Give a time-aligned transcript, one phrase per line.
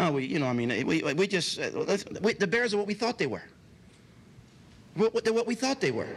[0.00, 1.68] No, we, you know, I mean, we, we just, uh,
[2.22, 3.42] we, the Bears are what we thought they were.
[4.94, 6.08] What, what, they're what we thought they were.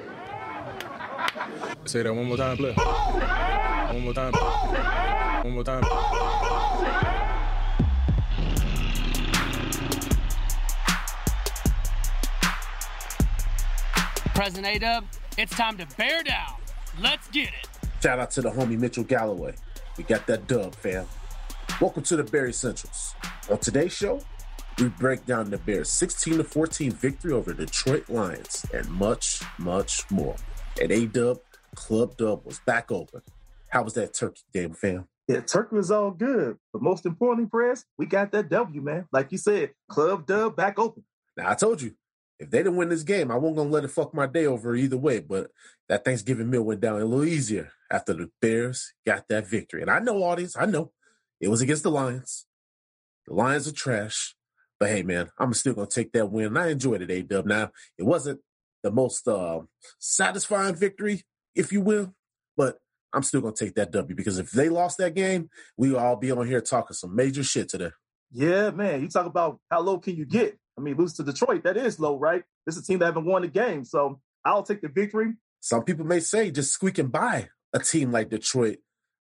[1.84, 2.72] Say that one more time, play.
[2.72, 4.32] One more time.
[5.44, 5.84] One more time.
[14.34, 15.04] President A-Dub,
[15.38, 16.54] it's time to bear down.
[17.02, 17.68] Let's get it.
[18.02, 19.56] Shout out to the homie Mitchell Galloway.
[19.98, 21.06] We got that dub, fam.
[21.82, 23.14] Welcome to the Barry Centrals.
[23.50, 24.22] On today's show,
[24.80, 29.42] we break down the Bears' 16 to 14 victory over the Detroit Lions and much,
[29.58, 30.38] much more.
[30.82, 31.40] And A Dub,
[31.76, 33.22] Club Dub was back open.
[33.68, 35.10] How was that turkey game, fam?
[35.28, 36.58] Yeah, turkey was all good.
[36.72, 39.08] But most importantly, Press, we got that W, man.
[39.12, 41.04] Like you said, Club Dub back open.
[41.36, 41.96] Now, I told you,
[42.40, 44.46] if they didn't win this game, I wasn't going to let it fuck my day
[44.46, 45.20] over either way.
[45.20, 45.52] But
[45.90, 49.82] that Thanksgiving meal went down a little easier after the Bears got that victory.
[49.82, 50.94] And I know, audience, I know
[51.42, 52.46] it was against the Lions.
[53.28, 54.36] The Lions are trash.
[54.80, 56.58] But hey, man, I'm still going to take that win.
[56.58, 57.46] I enjoyed it, A Dub.
[57.46, 58.42] Now, it wasn't
[58.82, 59.62] the most uh,
[60.00, 61.24] satisfying victory,
[61.56, 62.14] if you will,
[62.58, 62.78] but
[63.14, 66.00] I'm still going to take that W because if they lost that game, we would
[66.00, 67.92] all be on here talking some major shit today.
[68.32, 69.02] Yeah, man.
[69.02, 70.58] You talk about how low can you get?
[70.78, 72.44] I mean, lose to Detroit, that is low, right?
[72.66, 73.86] This is a team that haven't won a game.
[73.86, 75.34] So I'll take the victory.
[75.60, 78.80] Some people may say just squeaking by a team like Detroit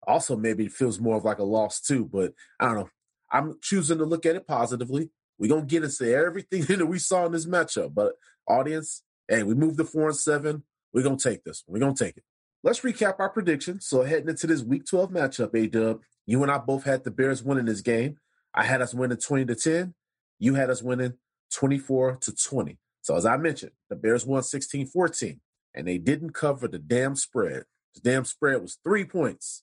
[0.06, 2.90] also maybe feels more of like a loss too, but I don't know.
[3.30, 5.10] I'm choosing to look at it positively.
[5.38, 7.94] We're gonna get into everything that we saw in this matchup.
[7.94, 8.14] But
[8.48, 10.64] audience, hey, we moved to four and seven.
[10.92, 11.64] We're gonna take this.
[11.66, 12.24] We're gonna take it.
[12.62, 13.86] Let's recap our predictions.
[13.86, 17.10] So heading into this week 12 matchup, A Dub, you and I both had the
[17.10, 18.18] Bears winning this game.
[18.54, 19.94] I had us winning 20 to 10.
[20.38, 21.14] You had us winning
[21.52, 22.78] 24 to 20.
[23.02, 25.38] So as I mentioned, the Bears won 16-14,
[25.74, 27.64] and they didn't cover the damn spread.
[27.94, 29.62] The damn spread was three points.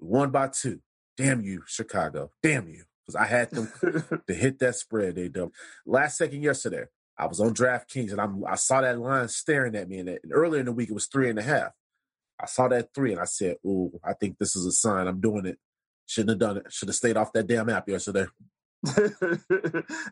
[0.00, 0.80] We won by two.
[1.16, 2.32] Damn you, Chicago.
[2.42, 2.84] Damn you.
[3.10, 3.72] Because I had them
[4.26, 5.52] to hit that spread, they dub.
[5.86, 6.84] Last second yesterday,
[7.18, 9.98] I was on DraftKings and I'm I saw that line staring at me.
[9.98, 11.72] And, and earlier in the week it was three and a half.
[12.40, 15.06] I saw that three and I said, Ooh, I think this is a sign.
[15.06, 15.58] I'm doing it.
[16.06, 16.72] Shouldn't have done it.
[16.72, 18.26] Should have stayed off that damn app yesterday.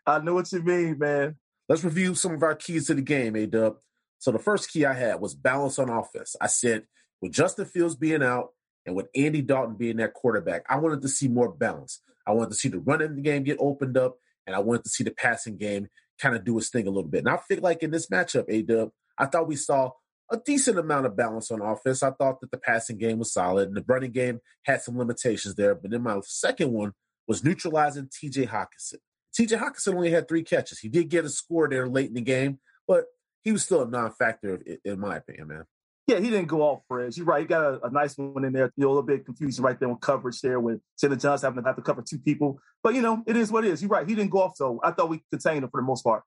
[0.06, 1.36] I know what you mean, man.
[1.68, 3.76] Let's review some of our keys to the game, A Dub.
[4.18, 6.36] So the first key I had was balance on offense.
[6.40, 6.84] I said,
[7.20, 8.50] with Justin Fields being out
[8.84, 12.00] and with Andy Dalton being that quarterback, I wanted to see more balance.
[12.28, 15.02] I wanted to see the running game get opened up, and I wanted to see
[15.02, 15.88] the passing game
[16.20, 17.20] kind of do its thing a little bit.
[17.20, 19.92] And I feel like in this matchup, A Dub, I thought we saw
[20.30, 22.02] a decent amount of balance on offense.
[22.02, 25.54] I thought that the passing game was solid and the running game had some limitations
[25.54, 25.74] there.
[25.74, 26.92] But then my second one
[27.26, 28.96] was neutralizing TJ Hockenson.
[29.38, 30.80] TJ Hockenson only had three catches.
[30.80, 33.04] He did get a score there late in the game, but
[33.42, 35.64] he was still a non factor, in my opinion, man.
[36.08, 37.42] Yeah, he didn't go off for You're right.
[37.42, 38.72] He got a, a, nice one in there.
[38.76, 41.62] You know, a little bit confusing right there on coverage there with Chandler Johnson having
[41.62, 42.58] to have to cover two people.
[42.82, 43.82] But, you know, it is what it is.
[43.82, 44.08] You're right.
[44.08, 46.22] He didn't go off, so I thought we contained him for the most part.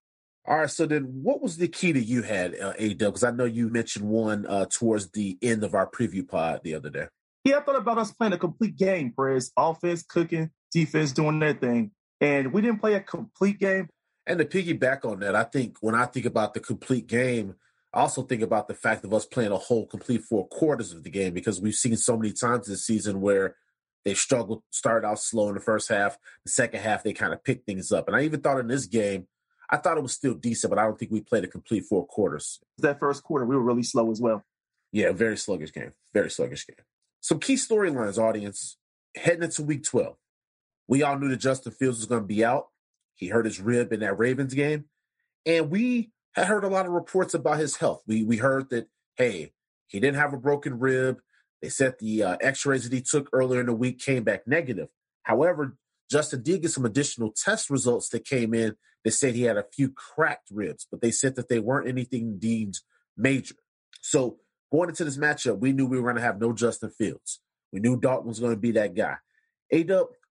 [0.48, 0.70] All right.
[0.70, 3.14] So then, what was the key that you had, uh, A Dub?
[3.14, 6.76] Because I know you mentioned one uh, towards the end of our preview pod the
[6.76, 7.08] other day.
[7.44, 9.52] Yeah, I thought about us playing a complete game, Perez.
[9.58, 11.90] Offense cooking, defense doing their thing.
[12.20, 13.90] And we didn't play a complete game.
[14.28, 17.56] And to piggyback on that, I think when I think about the complete game,
[17.94, 21.10] also think about the fact of us playing a whole complete four quarters of the
[21.10, 23.56] game because we've seen so many times this season where
[24.06, 26.18] they struggled, started out slow in the first half.
[26.46, 28.08] The second half, they kind of picked things up.
[28.08, 29.28] And I even thought in this game,
[29.70, 32.06] I thought it was still decent, but I don't think we played a complete four
[32.06, 32.60] quarters.
[32.80, 34.44] That first quarter, we were really slow as well.
[34.92, 35.94] Yeah, very sluggish game.
[36.14, 36.84] Very sluggish game.
[37.22, 38.78] Some key storylines, audience,
[39.16, 40.16] heading into week 12.
[40.88, 42.68] We all knew that Justin Fields was going to be out.
[43.16, 44.86] He hurt his rib in that Ravens game.
[45.46, 48.02] And we had heard a lot of reports about his health.
[48.08, 49.54] We we heard that hey,
[49.88, 51.20] he didn't have a broken rib.
[51.62, 54.90] They said the uh, X-rays that he took earlier in the week came back negative.
[55.24, 55.78] However,
[56.10, 59.66] Justin did get some additional test results that came in that said he had a
[59.74, 62.80] few cracked ribs, but they said that they weren't anything deemed
[63.16, 63.56] major.
[64.02, 64.38] So
[64.72, 67.40] going into this matchup, we knew we were going to have no Justin Fields.
[67.72, 69.18] We knew Dalton was going to be that guy.
[69.72, 69.86] A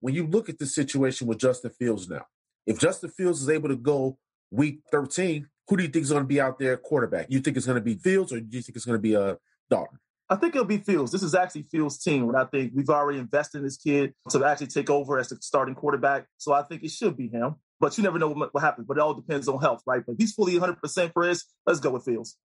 [0.00, 2.26] when you look at the situation with Justin Fields now,
[2.66, 4.18] if Justin Fields is able to go
[4.50, 7.26] week 13, who do you think is going to be out there quarterback?
[7.30, 9.16] You think it's going to be Fields or do you think it's going to be
[9.16, 9.36] uh,
[9.70, 9.98] Dalton?
[10.28, 11.12] I think it'll be Fields.
[11.12, 14.42] This is actually Fields' team, and I think we've already invested in this kid to
[14.44, 16.26] actually take over as the starting quarterback.
[16.38, 17.56] So I think it should be him.
[17.78, 18.86] But you never know what, what happens.
[18.86, 20.02] But it all depends on health, right?
[20.06, 21.44] But he's fully 100% for us.
[21.66, 22.38] Let's go with Fields.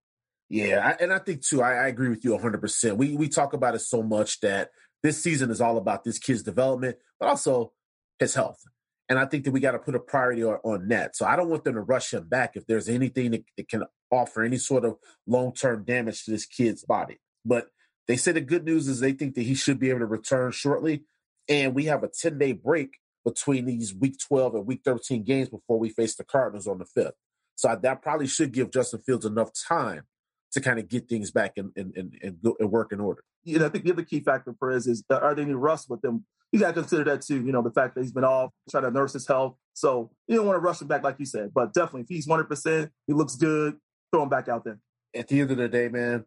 [0.50, 1.62] Yeah, I, and I think too.
[1.62, 2.60] I, I agree with you 100.
[2.60, 4.71] percent We we talk about it so much that
[5.04, 7.71] this season is all about this kid's development, but also
[8.18, 8.60] his health.
[9.09, 11.15] And I think that we got to put a priority on, on, that.
[11.15, 13.83] So I don't want them to rush him back if there's anything that, that can
[14.11, 17.19] offer any sort of long term damage to this kid's body.
[17.44, 17.69] But
[18.07, 20.51] they say the good news is they think that he should be able to return
[20.51, 21.03] shortly.
[21.47, 25.50] And we have a 10 day break between these week 12 and week 13 games
[25.50, 27.13] before we face the Cardinals on the 5th.
[27.56, 30.03] So that probably should give Justin Fields enough time
[30.51, 33.23] to kind of get things back and and and, and, go, and work in order.
[33.43, 35.89] You know, I think the other key factor, Perez, is uh, are they any rust
[35.89, 36.25] with them?
[36.51, 37.43] You got to consider that too.
[37.45, 39.55] You know, the fact that he's been off, trying to nurse his health.
[39.73, 41.51] So you don't want to rush him back, like you said.
[41.53, 43.77] But definitely, if he's 100%, he looks good,
[44.11, 44.79] throw him back out there.
[45.15, 46.25] At the end of the day, man,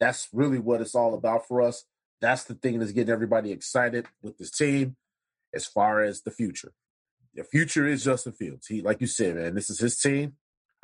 [0.00, 1.84] that's really what it's all about for us.
[2.20, 4.96] That's the thing that's getting everybody excited with this team
[5.52, 6.72] as far as the future.
[7.34, 8.66] The future is Justin Fields.
[8.66, 10.34] He, like you said, man, this is his team.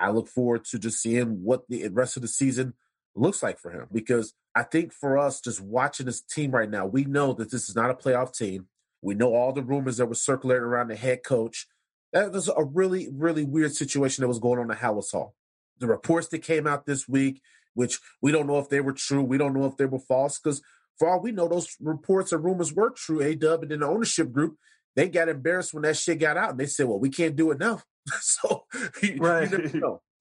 [0.00, 2.75] I look forward to just seeing what the rest of the season
[3.14, 6.87] looks like for him because I think for us, just watching this team right now,
[6.87, 8.67] we know that this is not a playoff team.
[9.02, 11.67] We know all the rumors that were circulating around the head coach.
[12.12, 15.35] That was a really, really weird situation that was going on at Halas Hall.
[15.79, 17.41] The reports that came out this week,
[17.75, 20.38] which we don't know if they were true, we don't know if they were false,
[20.38, 20.61] because
[20.99, 23.23] for all we know, those reports and rumors were true.
[23.23, 24.56] A Dub and then the ownership group,
[25.00, 27.50] they got embarrassed when that shit got out, and they said, "Well, we can't do
[27.52, 27.81] it now."
[28.20, 28.67] so,
[29.17, 29.50] right.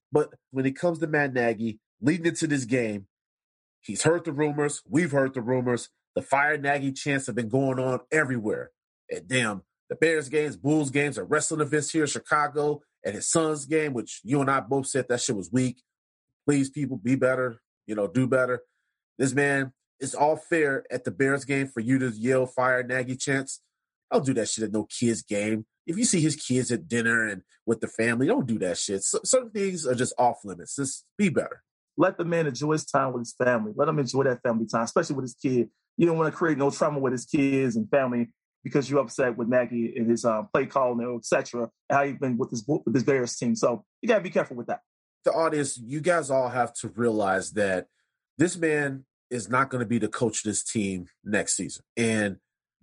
[0.10, 3.08] But when it comes to Matt Nagy leading into this game,
[3.82, 4.82] he's heard the rumors.
[4.90, 5.90] We've heard the rumors.
[6.16, 8.72] The fire Nagy chants have been going on everywhere.
[9.10, 13.30] And damn, the Bears games, Bulls games, are wrestling events here in Chicago, and his
[13.30, 15.84] son's game, which you and I both said that shit was weak.
[16.48, 17.60] Please, people, be better.
[17.86, 18.62] You know, do better.
[19.18, 23.18] This man, it's all fair at the Bears game for you to yell fire Nagy
[23.18, 23.60] chants.
[24.12, 25.66] Don't do that shit at no kids game.
[25.86, 29.04] If you see his kids at dinner and with the family, don't do that shit.
[29.04, 30.76] So, certain things are just off limits.
[30.76, 31.64] Just be better.
[31.98, 33.74] Let the man enjoy his time with his family.
[33.76, 35.70] Let him enjoy that family time, especially with his kid.
[35.98, 38.30] You don't want to create no trauma with his kids and family
[38.64, 41.70] because you're upset with Nagy and his um, play calling, etc.
[41.90, 43.56] How you've been with his with his Bears team.
[43.56, 44.82] So you gotta be careful with that.
[45.26, 47.88] The audience, you guys all have to realize that
[48.38, 52.38] this man is not going to be the coach of this team next season, and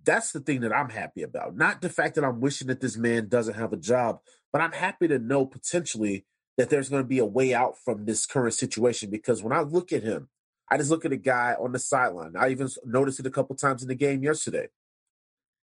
[0.07, 1.57] that's the thing that I'm happy about.
[1.57, 4.19] Not the fact that I'm wishing that this man doesn't have a job,
[4.53, 6.25] but I'm happy to know potentially
[6.57, 9.59] that there's going to be a way out from this current situation because when I
[9.59, 10.29] look at him,
[10.71, 12.35] I just look at a guy on the sideline.
[12.37, 14.69] I even noticed it a couple times in the game yesterday.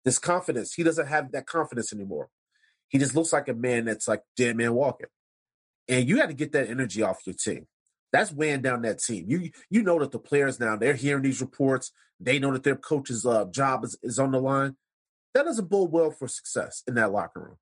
[0.03, 2.29] This confidence, he doesn't have that confidence anymore.
[2.89, 5.07] He just looks like a man that's like dead man walking.
[5.87, 7.67] And you got to get that energy off your team.
[8.15, 9.25] That's weighing down that team.
[9.27, 11.91] You you know that the players now they're hearing these reports.
[12.17, 14.77] They know that their coach's uh, job is, is on the line.
[15.33, 17.57] That doesn't bode well for success in that locker room.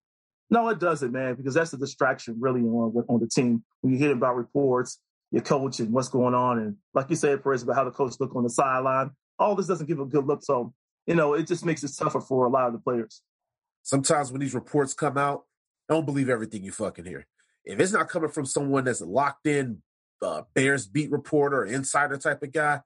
[0.52, 3.64] No, it doesn't, man, because that's a distraction really on on the team.
[3.82, 5.00] When you hear about reports,
[5.32, 8.14] your coach and what's going on, and like you said, Perez, about how the coach
[8.20, 9.10] look on the sideline,
[9.40, 10.44] all this doesn't give a good look.
[10.44, 10.72] So,
[11.08, 13.24] you know, it just makes it tougher for a lot of the players.
[13.82, 15.46] Sometimes when these reports come out,
[15.90, 17.26] don't believe everything you fucking hear.
[17.66, 19.82] If it's not coming from someone that's locked in,
[20.24, 22.82] uh, Bears beat reporter, insider type of guy,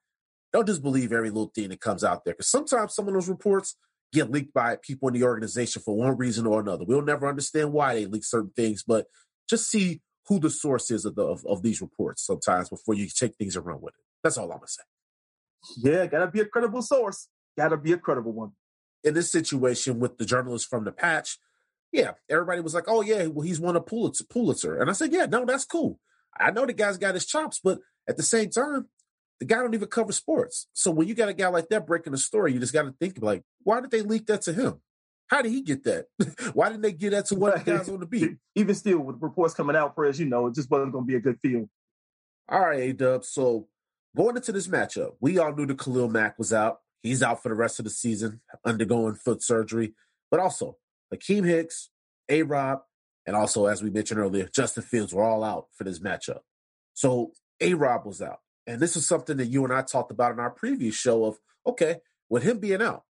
[0.54, 2.34] don't just believe every little thing that comes out there.
[2.34, 3.76] Because sometimes some of those reports
[4.14, 6.86] get leaked by people in the organization for one reason or another.
[6.86, 9.08] We'll never understand why they leak certain things, but
[9.50, 13.08] just see who the source is of, the, of, of these reports sometimes before you
[13.08, 14.04] take things and run with it.
[14.24, 14.84] That's all I'm gonna say.
[15.78, 17.28] Yeah, gotta be a credible source.
[17.58, 18.52] Gotta be a credible one.
[19.04, 21.38] In this situation with the journalist from the patch,
[21.92, 25.14] yeah, everybody was like, "Oh yeah, well he's won a Pulitzer." Pulitzer, and I said,
[25.14, 26.00] "Yeah, no, that's cool.
[26.40, 28.88] I know the guy's got his chops, but at the same time,
[29.40, 30.68] the guy don't even cover sports.
[30.74, 32.94] So when you got a guy like that breaking a story, you just got to
[33.00, 34.82] think like, why did they leak that to him?
[35.28, 36.06] How did he get that?
[36.54, 38.38] why didn't they get that to one of the guys on the beat?
[38.56, 41.08] Even still, with reports coming out, for as you know, it just wasn't going to
[41.08, 41.70] be a good feel.
[42.50, 43.26] All right, A Dub.
[43.26, 43.68] So
[44.16, 46.80] going into this matchup, we all knew that Khalil Mack was out.
[47.04, 49.94] He's out for the rest of the season, undergoing foot surgery.
[50.32, 50.78] But also,
[51.14, 51.90] Akiem Hicks,
[52.30, 52.82] A Rob,
[53.28, 56.40] and also, as we mentioned earlier, Justin Fields were all out for this matchup.
[56.94, 58.40] So A Rob was out.
[58.66, 61.38] And this is something that you and I talked about in our previous show of,
[61.66, 61.98] okay,
[62.30, 63.04] with him being out,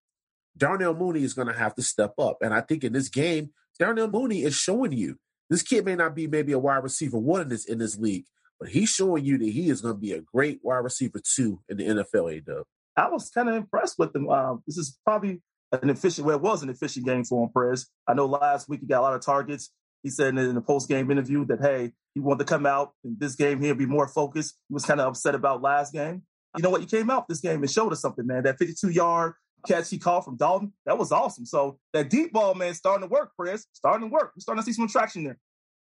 [0.57, 2.39] Darnell Mooney is going to have to step up.
[2.41, 5.19] And I think in this game, Darnell Mooney is showing you
[5.51, 8.25] this kid may not be maybe a wide receiver one in this in this league,
[8.59, 11.61] but he's showing you that he is going to be a great wide receiver two
[11.69, 12.37] in the NFL.
[12.37, 12.65] A dub.
[12.97, 14.29] I was kind of impressed with him.
[14.31, 15.43] Um, this is probably
[15.73, 16.27] an efficient.
[16.27, 17.89] Well, it was an efficient game for him, Perez.
[18.07, 19.71] I know last week he got a lot of targets.
[20.05, 23.17] He said in the post game interview that hey, he wanted to come out in
[23.19, 24.57] this game here, be more focused.
[24.69, 26.23] He was kind of upset about last game.
[26.57, 26.83] You know what?
[26.83, 28.45] He came out this game and showed us something, man.
[28.45, 29.33] That 52 yard
[29.67, 31.47] catch he called from Dalton, that was awesome.
[31.47, 33.67] So that deep ball, man, starting to work, Chris.
[33.73, 34.33] Starting to work.
[34.37, 35.39] We're starting to see some traction there.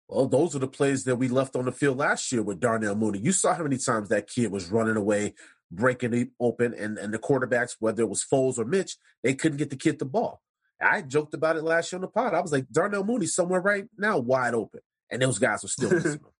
[0.08, 2.94] Well, those are the plays that we left on the field last year with Darnell
[2.94, 3.18] Mooney.
[3.18, 5.34] You saw how many times that kid was running away,
[5.70, 9.58] breaking it open, and, and the quarterbacks, whether it was Foles or Mitch, they couldn't
[9.58, 10.42] get the kid the ball.
[10.82, 12.34] I joked about it last year on the pod.
[12.34, 14.80] I was like, Darnell Mooney somewhere right now wide open.
[15.10, 16.20] And those guys are still missing him.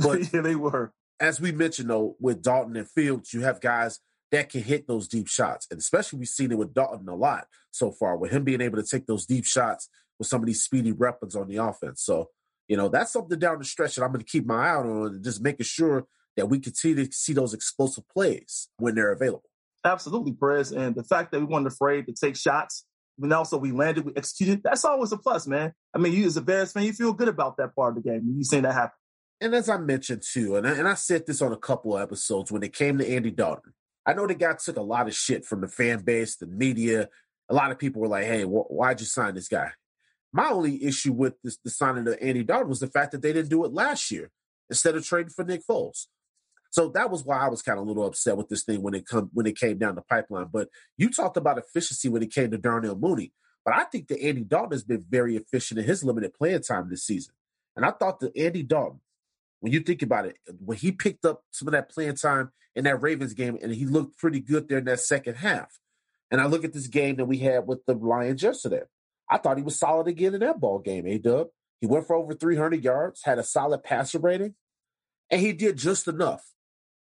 [0.00, 0.92] But yeah, they were.
[1.18, 3.98] As we mentioned, though, with Dalton and Fields, you have guys
[4.30, 5.66] that can hit those deep shots.
[5.72, 8.80] And especially we've seen it with Dalton a lot so far, with him being able
[8.80, 9.88] to take those deep shots
[10.18, 12.02] with some of these speedy weapons on the offense.
[12.04, 12.28] So,
[12.68, 15.06] you know, that's something down the stretch that I'm going to keep my eye on
[15.06, 19.50] and just making sure that we continue to see those explosive plays when they're available.
[19.84, 20.72] Absolutely, Perez.
[20.72, 22.84] And the fact that we weren't afraid to take shots,
[23.20, 25.72] and also we landed, we executed, that's always a plus, man.
[25.94, 28.08] I mean, you as a Bears fan, you feel good about that part of the
[28.08, 28.34] game.
[28.36, 28.96] You seen that happen.
[29.40, 32.02] And as I mentioned too, and I, and I said this on a couple of
[32.02, 33.72] episodes when it came to Andy Dalton,
[34.04, 37.08] I know the guy took a lot of shit from the fan base, the media.
[37.48, 39.70] A lot of people were like, "Hey, wh- why'd you sign this guy?"
[40.32, 43.32] My only issue with this, the signing of Andy Dalton was the fact that they
[43.32, 44.30] didn't do it last year
[44.70, 46.06] instead of trading for Nick Foles.
[46.78, 48.94] So that was why I was kind of a little upset with this thing when
[48.94, 50.46] it come when it came down the pipeline.
[50.52, 53.32] But you talked about efficiency when it came to Darnell Mooney,
[53.64, 56.88] but I think that Andy Dalton has been very efficient in his limited playing time
[56.88, 57.34] this season.
[57.74, 59.00] And I thought that Andy Dalton,
[59.58, 62.84] when you think about it, when he picked up some of that playing time in
[62.84, 65.80] that Ravens game, and he looked pretty good there in that second half.
[66.30, 68.82] And I look at this game that we had with the Lions yesterday.
[69.28, 71.48] I thought he was solid again in that ball game, A Dub.
[71.80, 74.54] He went for over 300 yards, had a solid passer rating,
[75.28, 76.44] and he did just enough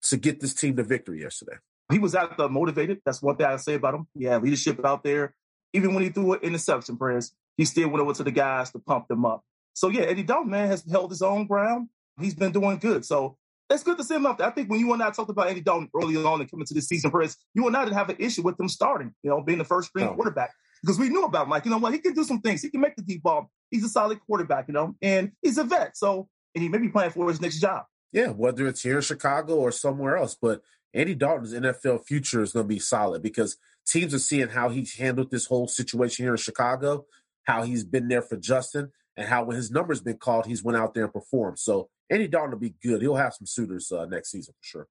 [0.04, 1.56] to get this team to victory yesterday.
[1.90, 3.00] He was out there motivated.
[3.04, 4.06] That's one thing I say about him.
[4.16, 5.34] He had leadership out there.
[5.73, 8.78] Even when he threw an interception, prayers, he still went over to the guys to
[8.78, 9.42] pump them up.
[9.75, 11.88] So yeah, Andy Dalton, man, has held his own ground.
[12.20, 13.04] He's been doing good.
[13.04, 13.37] So
[13.68, 14.46] it's good to see him out there.
[14.46, 16.75] I think when you and I talked about Andy Dalton early on and coming to
[16.75, 19.40] this season, press, you and I didn't have an issue with him starting, you know,
[19.42, 20.14] being the first string No.
[20.14, 20.52] quarterback.
[20.82, 21.50] Because we knew about him.
[21.50, 22.62] Like, you know what, he can do some things.
[22.62, 23.50] He can make the deep ball.
[23.70, 25.96] He's a solid quarterback, you know, and he's a vet.
[25.96, 27.84] So and he may be playing for his next job.
[28.14, 30.37] Yeah, whether it's here in Chicago or somewhere else.
[30.40, 30.62] But
[30.94, 34.97] Andy Dalton's NFL future is going to be solid because teams are seeing how he's
[34.97, 37.06] handled this whole situation here in Chicago,
[37.42, 40.78] how he's been there for Justin, and how when his number's been called, he's went
[40.78, 41.59] out there and performed.
[41.59, 43.02] So Andy Dalton will be good.
[43.02, 44.87] He'll have some suitors uh, next season for sure.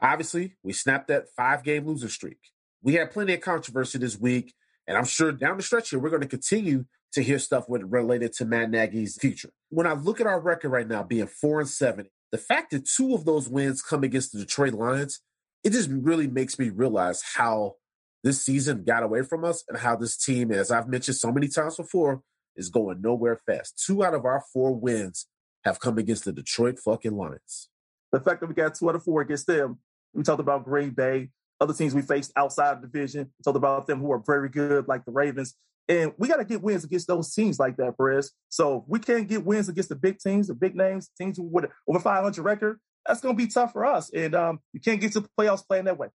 [0.00, 2.38] Obviously, we snapped that five game losing streak.
[2.82, 4.52] We had plenty of controversy this week,
[4.88, 7.82] and I'm sure down the stretch here, we're going to continue to hear stuff with,
[7.84, 9.50] related to Matt Nagy's future.
[9.70, 12.84] When I look at our record right now being four and seven, the fact that
[12.84, 15.20] two of those wins come against the Detroit Lions,
[15.62, 17.74] it just really makes me realize how
[18.24, 21.46] this season got away from us and how this team, as I've mentioned so many
[21.46, 22.22] times before,
[22.56, 23.80] is going nowhere fast.
[23.86, 25.28] Two out of our four wins
[25.64, 27.68] have come against the Detroit fucking Lions.
[28.10, 29.78] The fact that we got two out of four against them,
[30.12, 33.30] we talked about Green Bay, other teams we faced outside the division.
[33.38, 35.54] We talked about them who are very good, like the Ravens.
[35.88, 38.32] And we got to get wins against those teams like that, Perez.
[38.48, 42.00] So we can't get wins against the big teams, the big names, teams with over
[42.00, 42.80] 500 record.
[43.06, 44.10] That's going to be tough for us.
[44.14, 46.08] And um, you can't get to the playoffs playing that way.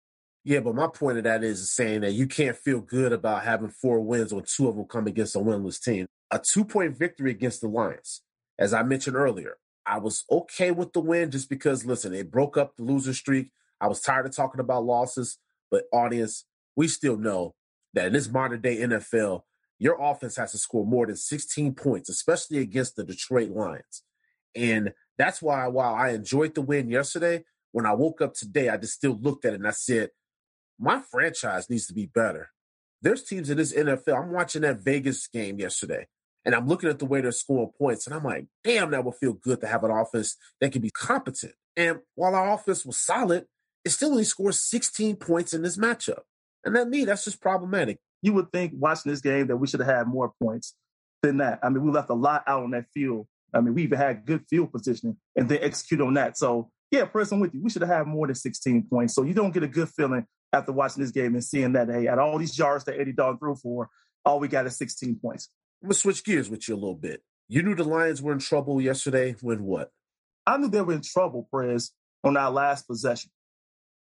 [0.45, 3.69] Yeah, but my point of that is saying that you can't feel good about having
[3.69, 6.07] four wins when two of them come against a winless team.
[6.31, 8.23] A two point victory against the Lions,
[8.59, 12.57] as I mentioned earlier, I was okay with the win just because, listen, it broke
[12.57, 13.51] up the loser streak.
[13.81, 15.39] I was tired of talking about losses,
[15.71, 16.45] but audience,
[16.77, 17.55] we still know
[17.95, 19.43] that in this modern day NFL,
[19.79, 24.03] your offense has to score more than 16 points, especially against the Detroit Lions.
[24.55, 28.77] And that's why, while I enjoyed the win yesterday, when I woke up today, I
[28.77, 30.11] just still looked at it and I said,
[30.79, 32.51] my franchise needs to be better.
[33.03, 34.19] There's teams in this NFL.
[34.19, 36.07] I'm watching that Vegas game yesterday,
[36.45, 39.15] and I'm looking at the way they're scoring points, and I'm like, damn, that would
[39.17, 41.55] feel good to have an offense that can be competent.
[41.77, 43.47] And while our offense was solid,
[43.85, 46.23] it still only scores 16 points in this matchup.
[46.65, 47.99] And that me, that's just problematic.
[48.23, 50.75] You would think watching this game that we should have had more points
[51.23, 51.61] than that.
[51.63, 53.27] I mean, we left a lot out on that field.
[53.55, 56.37] I mean, we even had good field positioning and then execute on that.
[56.37, 57.63] So, yeah, I'm with you.
[57.63, 59.15] We should have had more than 16 points.
[59.15, 62.09] So you don't get a good feeling after watching this game and seeing that, hey,
[62.09, 63.89] at all these yards that Andy Dalton threw for,
[64.25, 65.49] all we got is 16 points.
[65.83, 67.23] I'm going to switch gears with you a little bit.
[67.49, 69.91] You knew the Lions were in trouble yesterday when what?
[70.47, 71.93] I knew they were in trouble, Prez,
[72.25, 73.31] on our last possession.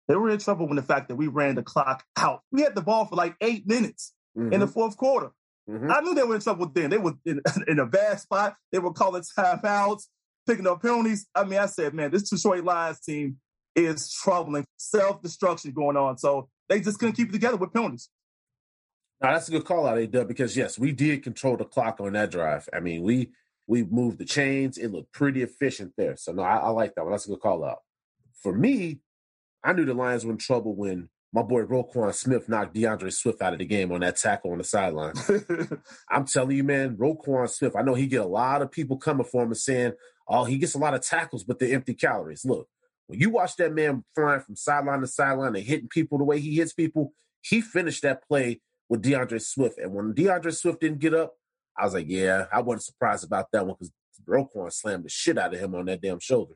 [0.08, 2.42] They were in trouble when the fact that we ran the clock out.
[2.52, 4.52] We had the ball for like eight minutes Mhm.
[4.52, 5.32] in the fourth quarter.
[5.68, 5.90] Mhm.
[5.92, 6.90] I knew they were in trouble then.
[6.90, 8.56] They were in, in a bad spot.
[8.70, 10.04] They were calling timeouts,
[10.46, 11.26] picking up penalties.
[11.34, 13.38] I mean, I said, man, this Detroit Lions team
[13.75, 14.64] is troubling.
[14.78, 16.18] Self destruction going on.
[16.18, 18.08] So they just couldn't keep it together with penalties.
[19.20, 22.12] Now that's a good call out, A-Dub, because yes, we did control the clock on
[22.12, 22.68] that drive.
[22.72, 23.32] I mean, we
[23.66, 24.78] we moved the chains.
[24.78, 26.16] It looked pretty efficient there.
[26.16, 27.10] So no, I, I like that one.
[27.12, 27.78] That's a good call out.
[28.42, 29.00] For me,
[29.66, 33.42] I knew the Lions were in trouble when my boy Roquan Smith knocked D'Andre Swift
[33.42, 35.14] out of the game on that tackle on the sideline.
[36.08, 39.26] I'm telling you, man, Roquan Smith, I know he get a lot of people coming
[39.26, 39.94] for him and saying,
[40.28, 42.44] oh, he gets a lot of tackles, but they're empty calories.
[42.44, 42.68] Look,
[43.08, 46.38] when you watch that man flying from sideline to sideline and hitting people the way
[46.38, 49.78] he hits people, he finished that play with D'Andre Swift.
[49.78, 51.35] And when D'Andre Swift didn't get up,
[51.76, 53.92] I was like, yeah, I wasn't surprised about that one because
[54.28, 56.54] Roquan slammed the shit out of him on that damn shoulder.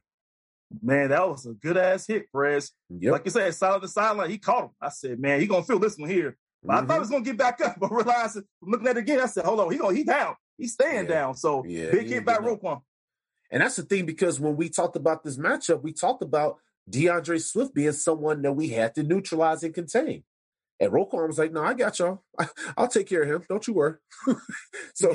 [0.83, 2.71] Man, that was a good ass hit, Perez.
[2.91, 3.13] Yep.
[3.13, 4.71] Like you said, side of the sideline, he caught him.
[4.81, 6.37] I said, man, he gonna feel this one here.
[6.63, 6.85] But mm-hmm.
[6.85, 9.27] I thought he was gonna get back up, but realized looking at it again, I
[9.27, 10.37] said, hold on, he gonna he down.
[10.57, 11.15] He's staying yeah.
[11.15, 11.35] down.
[11.35, 12.83] So yeah, big hit by Roquan.
[13.51, 16.59] And that's the thing because when we talked about this matchup, we talked about
[16.89, 20.23] D'Andre Swift being someone that we had to neutralize and contain.
[20.79, 22.23] And Roquan was like, "No, I got y'all.
[22.39, 22.47] I,
[22.79, 23.45] will take care of him.
[23.49, 23.97] Don't you worry."
[24.95, 25.15] so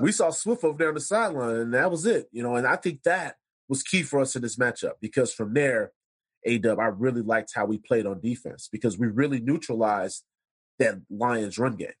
[0.00, 2.28] we saw Swift over there on the sideline, and that was it.
[2.30, 3.36] You know, and I think that
[3.70, 5.92] was key for us in this matchup because from there,
[6.44, 10.24] A Dub, I really liked how we played on defense because we really neutralized
[10.80, 11.92] that Lions run game.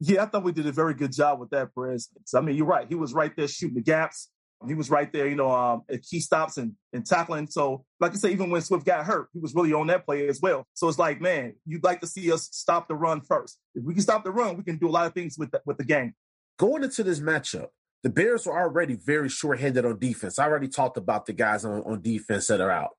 [0.00, 2.08] Yeah, I thought we did a very good job with that, Perez.
[2.34, 2.86] I mean, you're right.
[2.88, 4.30] He was right there shooting the gaps.
[4.66, 7.46] He was right there, you know, um, at key stops and, and tackling.
[7.46, 10.26] So, like I say, even when Swift got hurt, he was really on that play
[10.28, 10.66] as well.
[10.74, 13.58] So it's like, man, you'd like to see us stop the run first.
[13.74, 15.60] If we can stop the run, we can do a lot of things with the,
[15.66, 16.14] with the game.
[16.58, 17.68] Going into this matchup,
[18.06, 20.38] the Bears were already very short-handed on defense.
[20.38, 22.90] I already talked about the guys on, on defense that are out.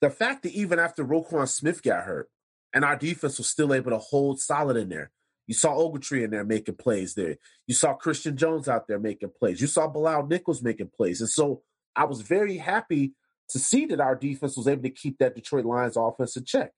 [0.00, 2.28] The fact that even after Roquan Smith got hurt,
[2.74, 5.12] and our defense was still able to hold solid in there,
[5.46, 7.36] you saw Ogletree in there making plays there.
[7.68, 9.60] You saw Christian Jones out there making plays.
[9.60, 11.20] You saw Bilal Nichols making plays.
[11.20, 11.62] And so
[11.94, 13.12] I was very happy
[13.50, 16.72] to see that our defense was able to keep that Detroit Lions offense in check.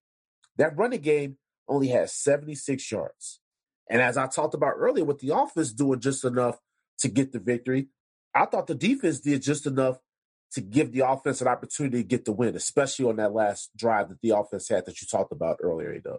[0.58, 3.40] That running game only has 76 yards.
[3.88, 6.58] And as I talked about earlier, with the offense doing just enough
[7.00, 7.88] to get the victory,
[8.34, 9.98] I thought the defense did just enough
[10.52, 14.08] to give the offense an opportunity to get the win, especially on that last drive
[14.08, 16.18] that the offense had that you talked about earlier, Adub.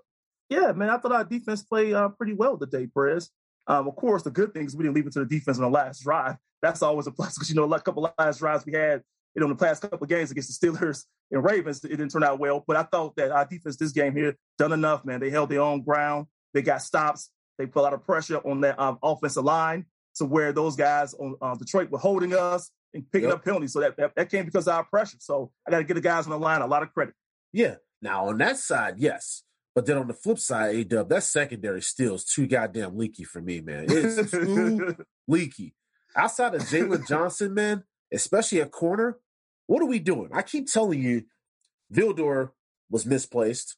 [0.50, 3.30] Yeah, man, I thought our defense played uh, pretty well today, Perez.
[3.68, 5.64] Um, of course, the good thing is we didn't leave it to the defense on
[5.64, 6.38] the last drive.
[6.62, 9.02] That's always a plus because you know a couple of last drives we had,
[9.36, 12.10] you know, in the past couple of games against the Steelers and Ravens, it didn't
[12.10, 12.64] turn out well.
[12.66, 15.20] But I thought that our defense this game here done enough, man.
[15.20, 16.28] They held their own ground.
[16.54, 17.30] They got stops.
[17.58, 19.86] They put a lot of pressure on that um, offensive line
[20.16, 23.40] to where those guys on uh, Detroit were holding us and picking yep.
[23.40, 23.74] up penalties.
[23.74, 25.18] So that, that, that came because of our pressure.
[25.20, 27.14] So I got to give the guys on the line a lot of credit.
[27.54, 27.76] Yeah.
[28.02, 29.44] Now on that side, yes,
[29.76, 33.24] but then on the flip side, A Dub, that secondary still is too goddamn leaky
[33.24, 33.86] for me, man.
[33.88, 34.96] It's too
[35.28, 35.76] leaky.
[36.16, 39.20] Outside of Jaylon Johnson, man, especially at corner,
[39.68, 40.30] what are we doing?
[40.34, 41.24] I keep telling you,
[41.94, 42.52] Vildor
[42.90, 43.78] was misplaced.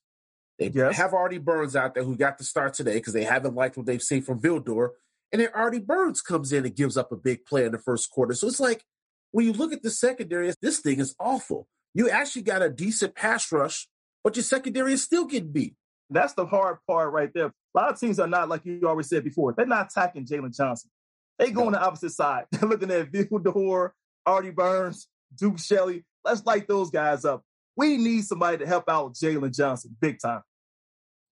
[0.57, 0.95] They yes.
[0.97, 3.85] have Artie Burns out there who got the start today because they haven't liked what
[3.85, 4.89] they've seen from Vildor.
[5.33, 8.11] And then Artie Burns comes in and gives up a big play in the first
[8.11, 8.35] quarter.
[8.35, 8.83] So it's like
[9.31, 11.67] when you look at the secondary, this thing is awful.
[11.95, 13.87] You actually got a decent pass rush,
[14.23, 15.75] but your secondary is still getting beat.
[16.11, 17.47] That's the hard part right there.
[17.47, 20.55] A lot of teams are not, like you already said before, they're not attacking Jaylon
[20.55, 20.91] Johnson.
[21.39, 22.45] They go on the opposite side.
[22.51, 23.89] They're looking at Vildor,
[24.23, 26.05] Artie Burns, Duke Shelley.
[26.23, 27.41] Let's light those guys up.
[27.75, 30.41] We need somebody to help out Jaylon Johnson big time.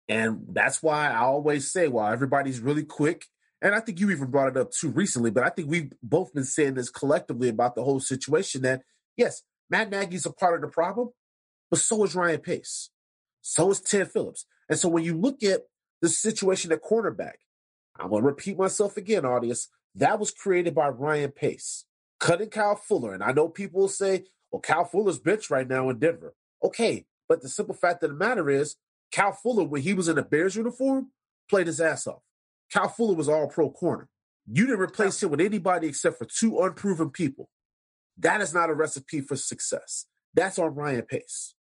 [0.10, 3.26] And that's why I always say, while everybody's really quick,
[3.62, 6.34] and I think you even brought it up too recently, but I think we've both
[6.34, 8.84] been saying this collectively about the whole situation that,
[9.16, 11.12] yes, Matt Nagy's a part of the problem,
[11.70, 12.90] but so is Ryan Pace.
[13.42, 14.46] So is Ted Phillips.
[14.70, 15.62] And so when you look at
[16.02, 17.36] the situation at cornerback,
[18.00, 19.70] I'm going to repeat myself again, audience.
[19.96, 21.86] That was created by Ryan Pace,
[22.20, 23.14] cutting Kyle Fuller.
[23.14, 26.34] And I know people will say, well, Kyle Fuller's bench right now in Denver.
[26.64, 28.76] Okay, but the simple fact of the matter is,
[29.12, 31.12] Kyle Fuller, when he was in a Bears uniform,
[31.50, 32.24] played his ass off.
[32.74, 34.08] Kyle Fuller was all pro corner.
[34.52, 37.50] You didn't replace him with anybody except for two unproven people.
[38.18, 40.06] That is not a recipe for success.
[40.34, 41.56] That's on Ryan Pace.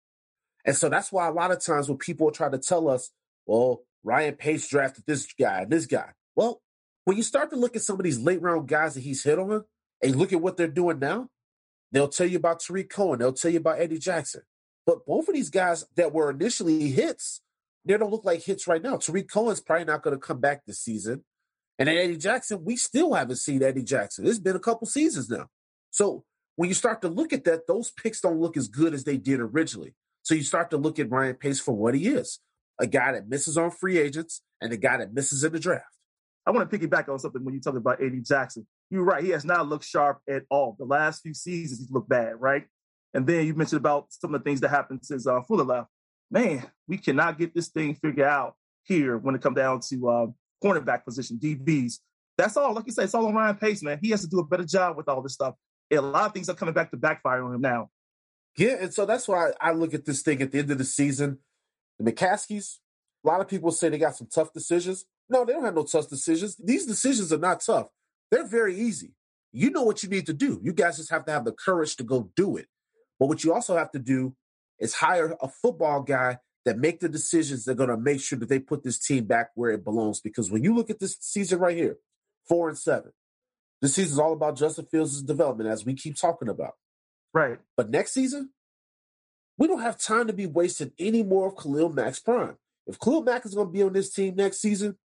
[0.65, 3.11] And so that's why a lot of times when people try to tell us,
[3.45, 6.11] well, Ryan Pace drafted this guy, this guy.
[6.35, 6.61] Well,
[7.05, 9.39] when you start to look at some of these late round guys that he's hit
[9.39, 9.63] on
[10.01, 11.29] and look at what they're doing now,
[11.91, 14.41] they'll tell you about Tarik Cohen, they'll tell you about Eddie Jackson.
[14.85, 17.41] But both of these guys that were initially hits,
[17.89, 18.97] they don't look like hits right now.
[18.97, 21.25] Tarik Cohen's probably not going to come back this season.
[21.79, 24.27] And Eddie Jackson, we still haven't seen Eddie Jackson.
[24.27, 25.47] It's been a couple seasons now.
[25.89, 26.23] So
[26.55, 29.17] when you start to look at that, those picks don't look as good as they
[29.17, 29.95] did originally.
[30.21, 32.39] So you start to look at Ryan Pace for what he is
[32.79, 35.83] a guy that misses on free agents and a guy that misses in the draft.
[36.45, 38.67] I want to piggyback on something when you talk about Eddie Jackson.
[38.91, 39.23] You're right.
[39.23, 40.75] He has not looked sharp at all.
[40.77, 42.65] The last few seasons, he's looked bad, right?
[43.15, 45.89] And then you mentioned about some of the things that happened since uh, Fuller left.
[46.31, 50.27] Man, we cannot get this thing figured out here when it comes down to uh,
[50.63, 51.99] cornerback position, DBs.
[52.37, 52.73] That's all.
[52.73, 53.99] Like you said, it's all on Ryan Pace, man.
[54.01, 55.55] He has to do a better job with all this stuff.
[55.91, 57.89] And a lot of things are coming back to backfire on him now.
[58.57, 60.83] Yeah, and so that's why I look at this thing at the end of the
[60.83, 61.39] season.
[61.97, 62.77] The McCaskies,
[63.23, 65.05] a lot of people say they got some tough decisions.
[65.29, 66.55] No, they don't have no tough decisions.
[66.57, 67.87] These decisions are not tough.
[68.31, 69.13] They're very easy.
[69.51, 70.59] You know what you need to do.
[70.63, 72.67] You guys just have to have the courage to go do it.
[73.19, 74.35] But what you also have to do
[74.79, 78.37] is hire a football guy that make the decisions that are going to make sure
[78.37, 80.19] that they put this team back where it belongs.
[80.19, 81.97] Because when you look at this season right here,
[82.47, 83.11] four and seven,
[83.81, 86.73] this season is all about Justin Fields' development, as we keep talking about.
[87.33, 87.59] Right.
[87.77, 88.49] But next season,
[89.57, 92.57] we don't have time to be wasting any more of Khalil Mack's prime.
[92.87, 94.97] if Khalil Mack is going to be on this team next season,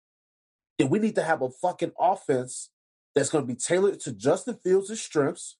[0.78, 2.70] then we need to have a fucking offense
[3.14, 5.56] that's going to be tailored to Justin Fields' strengths.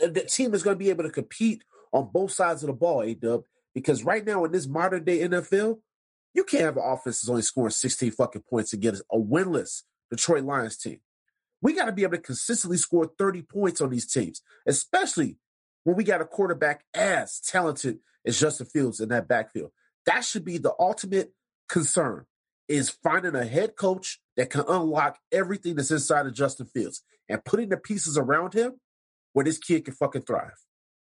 [0.00, 2.72] And the team is going to be able to compete on both sides of the
[2.72, 3.44] ball, A Dub.
[3.76, 5.80] Because right now in this modern day NFL,
[6.32, 10.44] you can't have an offense that's only scoring 16 fucking points get a winless Detroit
[10.44, 11.00] Lions team.
[11.60, 15.36] We got to be able to consistently score 30 points on these teams, especially
[15.84, 19.72] when we got a quarterback as talented as Justin Fields in that backfield.
[20.06, 21.34] That should be the ultimate
[21.68, 22.24] concern
[22.68, 27.44] is finding a head coach that can unlock everything that's inside of Justin Fields and
[27.44, 28.80] putting the pieces around him
[29.34, 30.64] where this kid can fucking thrive.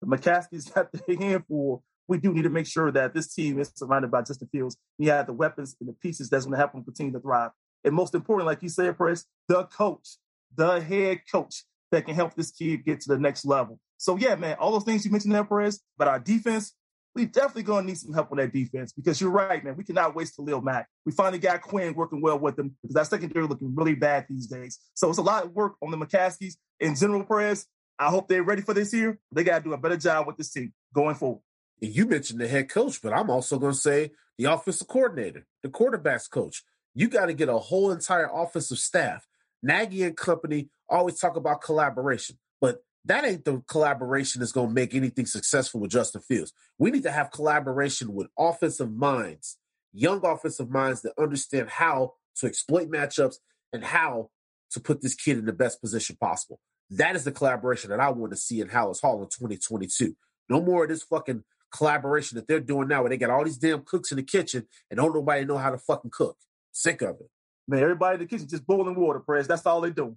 [0.02, 1.84] McCaskey's got the handful.
[2.08, 4.76] We do need to make sure that this team is surrounded by Justin Fields.
[4.98, 7.50] He had the weapons and the pieces that's going to help him continue to thrive.
[7.84, 10.16] And most important, like you said, Press, the coach,
[10.54, 13.78] the head coach that can help this kid get to the next level.
[13.98, 16.74] So yeah, man, all those things you mentioned there, Perez, but our defense,
[17.14, 19.76] we definitely gonna need some help on that defense because you're right, man.
[19.76, 20.86] We cannot waste Khalil Mack.
[21.06, 24.46] We finally got Quinn working well with them because that secondary looking really bad these
[24.46, 24.78] days.
[24.94, 27.66] So it's a lot of work on the McCaskies in general, Perez.
[27.98, 29.18] I hope they're ready for this year.
[29.32, 31.40] They got to do a better job with this team going forward.
[31.80, 35.68] You mentioned the head coach, but I'm also going to say the offensive coordinator, the
[35.68, 36.62] quarterback's coach.
[36.94, 39.26] You got to get a whole entire offensive staff.
[39.62, 44.74] Nagy and company always talk about collaboration, but that ain't the collaboration that's going to
[44.74, 46.52] make anything successful with Justin Fields.
[46.78, 49.58] We need to have collaboration with offensive minds,
[49.92, 53.36] young offensive minds that understand how to exploit matchups
[53.72, 54.30] and how
[54.70, 56.58] to put this kid in the best position possible.
[56.90, 60.16] That is the collaboration that I want to see in Halas Hall in 2022.
[60.48, 63.58] No more of this fucking collaboration that they're doing now where they got all these
[63.58, 66.36] damn cooks in the kitchen and don't nobody know how to fucking cook.
[66.72, 67.30] Sick of it.
[67.68, 69.46] Man, everybody in the kitchen just boiling water, press.
[69.46, 70.16] That's all they do.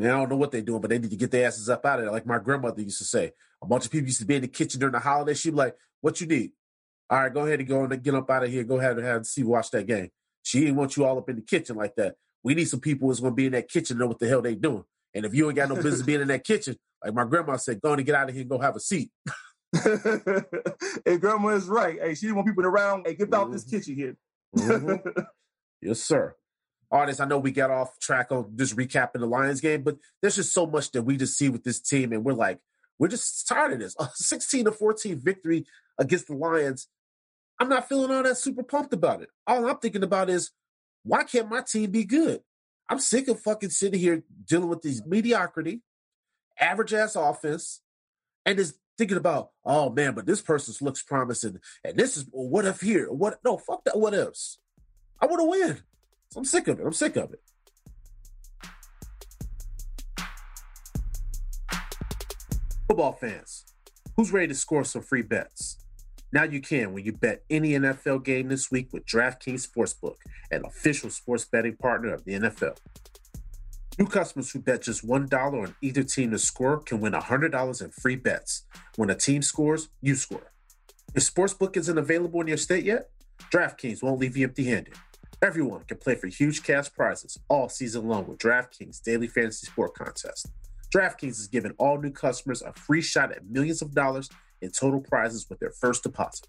[0.00, 1.98] I don't know what they're doing, but they need to get their asses up out
[1.98, 2.12] of there.
[2.12, 3.32] Like my grandmother used to say.
[3.62, 5.34] A bunch of people used to be in the kitchen during the holiday.
[5.34, 6.52] She'd be like, What you need?
[7.08, 8.64] All right, go ahead and go and get up out of here.
[8.64, 10.10] Go ahead and have see watch that game.
[10.42, 12.16] She didn't want you all up in the kitchen like that.
[12.42, 14.54] We need some people who's gonna be in that kitchen know what the hell they
[14.54, 14.84] doing.
[15.14, 17.80] And if you ain't got no business being in that kitchen, like my grandma said,
[17.80, 19.10] go on and get out of here and go have a seat.
[21.06, 21.98] and grandma is right.
[22.00, 23.06] Hey, she didn't want people around.
[23.06, 23.52] Hey, get out mm-hmm.
[23.52, 24.16] this kitchen here.
[24.56, 25.20] mm-hmm.
[25.80, 26.36] Yes, sir.
[26.92, 30.36] Artists, I know we got off track on just recapping the Lions game, but there's
[30.36, 32.60] just so much that we just see with this team, and we're like,
[32.98, 33.96] we're just tired of this.
[34.00, 35.66] A 16 to 14 victory
[35.98, 36.86] against the Lions.
[37.58, 39.30] I'm not feeling all that super pumped about it.
[39.46, 40.50] All I'm thinking about is,
[41.02, 42.42] why can't my team be good?
[42.88, 45.82] I'm sick of fucking sitting here dealing with these mediocrity,
[46.60, 47.80] average ass offense,
[48.44, 52.64] and just thinking about, oh man, but this person looks promising, and this is what
[52.64, 53.10] if here?
[53.10, 53.98] What no, fuck that.
[53.98, 54.58] What else?
[55.20, 55.78] I want to win.
[56.36, 56.86] I'm sick of it.
[56.86, 57.40] I'm sick of it.
[62.88, 63.64] Football fans,
[64.16, 65.78] who's ready to score some free bets?
[66.32, 70.16] Now you can when you bet any NFL game this week with DraftKings Sportsbook,
[70.50, 72.76] an official sports betting partner of the NFL.
[73.98, 77.90] New customers who bet just $1 on either team to score can win $100 in
[77.90, 78.64] free bets.
[78.96, 80.52] When a team scores, you score.
[81.14, 83.10] If Sportsbook isn't available in your state yet,
[83.52, 84.94] DraftKings won't leave you empty handed.
[85.42, 89.94] Everyone can play for huge cash prizes all season long with DraftKings Daily Fantasy Sport
[89.94, 90.46] Contest.
[90.94, 94.30] DraftKings is giving all new customers a free shot at millions of dollars
[94.62, 96.46] in total prizes with their first deposit.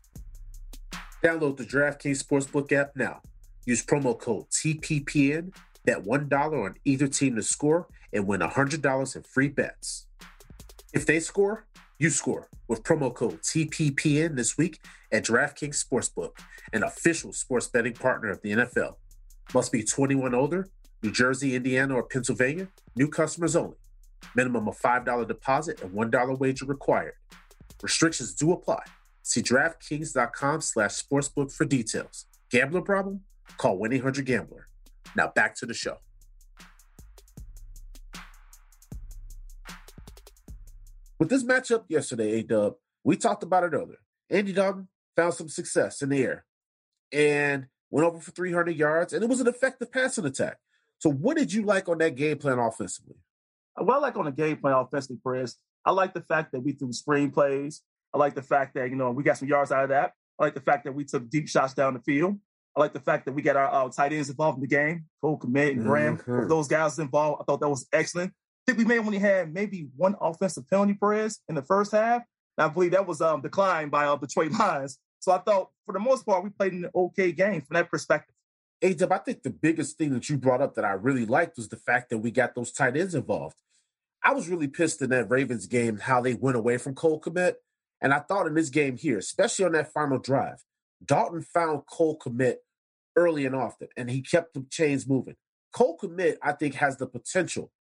[1.23, 3.21] Download the DraftKings Sportsbook app now.
[3.65, 5.53] Use promo code TPPN,
[5.85, 10.07] bet $1 on either team to score, and win $100 in free bets.
[10.93, 11.65] If they score,
[11.97, 14.79] you score with promo code TPPN this week
[15.11, 16.31] at DraftKings Sportsbook,
[16.71, 18.95] an official sports betting partner of the NFL.
[19.53, 20.69] Must be 21 older,
[21.01, 22.67] New Jersey, Indiana, or Pennsylvania.
[22.95, 23.77] New customers only.
[24.35, 27.15] Minimum of $5 deposit and $1 wager required.
[27.81, 28.83] Restrictions do apply.
[29.21, 32.25] See DraftKings.com slash sportsbook for details.
[32.49, 33.21] Gambler problem?
[33.57, 34.67] Call 1-800-GAMBLER.
[35.15, 35.97] Now back to the show.
[41.19, 43.99] With this matchup yesterday, A-Dub, we talked about it earlier.
[44.29, 46.45] Andy Dalton found some success in the air
[47.11, 50.57] and went over for 300 yards, and it was an effective passing attack.
[50.99, 53.15] So what did you like on that game plan offensively?
[53.77, 56.73] Well, I like on the game plan offensively, Perez, I like the fact that we
[56.73, 57.81] threw screen plays.
[58.13, 60.13] I like the fact that, you know, we got some yards out of that.
[60.39, 62.37] I like the fact that we took deep shots down the field.
[62.75, 65.37] I like the fact that we got our, tight ends involved in the game, Cole
[65.37, 66.17] Kmet and Graham.
[66.17, 66.47] Mm-hmm.
[66.47, 67.41] Those guys involved.
[67.41, 68.31] I thought that was excellent.
[68.31, 71.91] I think we may have only had maybe one offensive penalty, Perez, in the first
[71.91, 72.23] half.
[72.57, 74.97] And I believe that was um, declined by uh, Detroit Lions.
[75.19, 78.35] So I thought, for the most part, we played an okay game from that perspective.
[78.97, 81.69] Dub, I think the biggest thing that you brought up that I really liked was
[81.69, 83.55] the fact that we got those tight ends involved.
[84.21, 87.55] I was really pissed in that Ravens game how they went away from Cole Kmet.
[88.01, 90.63] And I thought in this game here, especially on that final drive,
[91.05, 92.57] Dalton found Cole Kmet
[93.15, 95.35] early and often, and he kept the chains moving.
[95.73, 97.71] Cole Kmet, I think, has the potential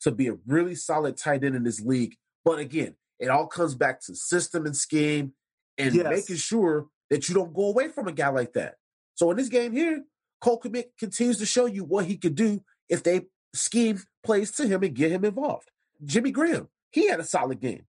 [0.00, 2.16] to be a really solid tight end in this league.
[2.44, 5.34] But again, it all comes back to system and scheme
[5.78, 6.06] and Yes.
[6.08, 8.76] making sure that you don't go away from a guy like that.
[9.14, 10.02] So in this game here,
[10.40, 14.66] Cole Kmet continues to show you what he could do if they scheme plays to
[14.66, 15.70] him and get him involved.
[16.04, 17.86] Jimmy Graham, he had a solid game.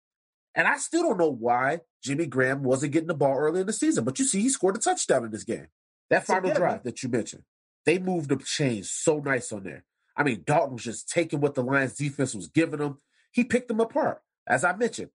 [0.55, 3.73] And I still don't know why Jimmy Graham wasn't getting the ball early in the
[3.73, 4.03] season.
[4.03, 5.67] But you see, he scored a touchdown in this game.
[6.09, 6.81] That final yeah, drive man.
[6.83, 7.43] that you mentioned,
[7.85, 9.83] they moved the chains so nice on there.
[10.15, 12.97] I mean, Dalton was just taking what the Lions defense was giving him.
[13.31, 14.21] He picked them apart.
[14.45, 15.09] As I mentioned,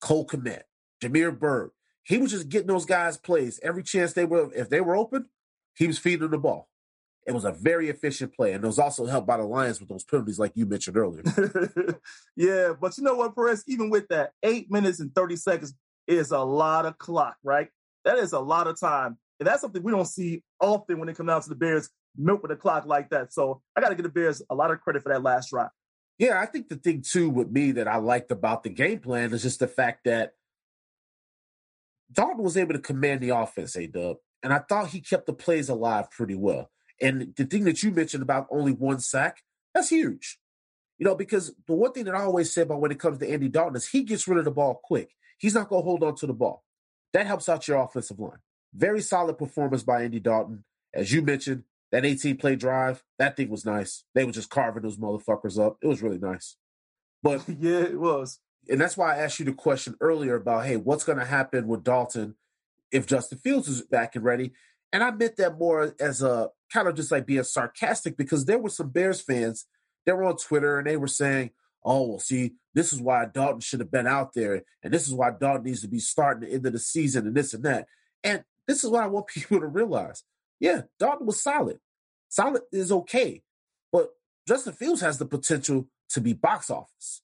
[0.00, 0.62] Cole Kmet,
[1.00, 1.70] Damiere Byrd,
[2.02, 4.52] he was just getting those guys plays every chance they were.
[4.54, 5.30] If they were open,
[5.74, 6.68] he was feeding them the ball.
[7.26, 9.88] It was a very efficient play, and it was also helped by the Lions with
[9.88, 11.22] those penalties, like you mentioned earlier.
[12.36, 13.64] yeah, but you know what, Perez?
[13.66, 15.74] Even with that, eight minutes and 30 seconds
[16.06, 17.68] is a lot of clock, right?
[18.04, 19.16] That is a lot of time.
[19.40, 22.42] And that's something we don't see often when it comes down to the Bears milk
[22.42, 23.32] with the clock like that.
[23.32, 25.70] So I got to give the Bears a lot of credit for that last drive.
[26.18, 29.32] Yeah, I think the thing too with me that I liked about the game plan
[29.32, 30.32] is just the fact that
[32.12, 35.32] Dalton was able to command the offense, A Dub, and I thought he kept the
[35.32, 36.70] plays alive pretty well.
[37.04, 39.42] And the thing that you mentioned about only one sack,
[39.74, 40.38] that's huge.
[40.98, 43.30] You know, because the one thing that I always say about when it comes to
[43.30, 45.10] Andy Dalton is he gets rid of the ball quick.
[45.38, 46.64] He's not going to hold on to the ball.
[47.12, 48.38] That helps out your offensive line.
[48.72, 50.64] Very solid performance by Andy Dalton.
[50.94, 54.04] As you mentioned, that 18 play drive, that thing was nice.
[54.14, 55.76] They were just carving those motherfuckers up.
[55.82, 56.56] It was really nice.
[57.22, 58.40] But yeah, it was.
[58.68, 61.68] and that's why I asked you the question earlier about, hey, what's going to happen
[61.68, 62.36] with Dalton
[62.90, 64.52] if Justin Fields is back and ready?
[64.94, 68.60] And I meant that more as a kind of just like being sarcastic because there
[68.60, 69.66] were some Bears fans
[70.06, 71.50] that were on Twitter and they were saying,
[71.84, 74.62] oh, well, see, this is why Dalton should have been out there.
[74.84, 77.36] And this is why Dalton needs to be starting the end of the season and
[77.36, 77.88] this and that.
[78.22, 80.22] And this is what I want people to realize.
[80.60, 81.80] Yeah, Dalton was solid.
[82.28, 83.42] Solid is okay.
[83.90, 84.10] But
[84.46, 87.20] Justin Fields has the potential to be box office.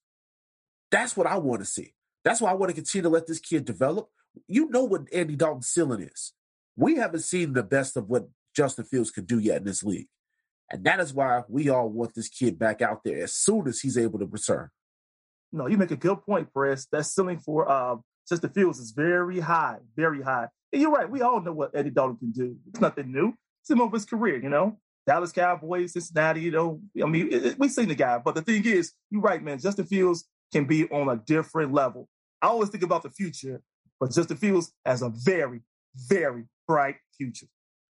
[0.90, 1.94] That's what I want to see.
[2.24, 4.08] That's why I want to continue to let this kid develop.
[4.48, 6.32] You know what Andy Dalton's ceiling is.
[6.76, 10.08] We haven't seen the best of what Justin Fields could do yet in this league.
[10.70, 13.80] And that is why we all want this kid back out there as soon as
[13.80, 14.68] he's able to return.
[15.52, 16.86] No, you make a good point, Perez.
[16.92, 20.46] That ceiling for um, Justin Fields is very high, very high.
[20.72, 21.10] And you're right.
[21.10, 22.56] We all know what Andy Dalton can do.
[22.68, 23.34] It's nothing new.
[23.62, 24.78] It's him of his career, you know.
[25.06, 26.80] Dallas Cowboys, Cincinnati, you know.
[27.02, 28.18] I mean, it, it, we've seen the guy.
[28.18, 29.58] But the thing is, you're right, man.
[29.58, 32.08] Justin Fields can be on a different level.
[32.40, 33.60] I always think about the future,
[33.98, 35.62] but Justin Fields has a very,
[36.08, 37.48] very bright future.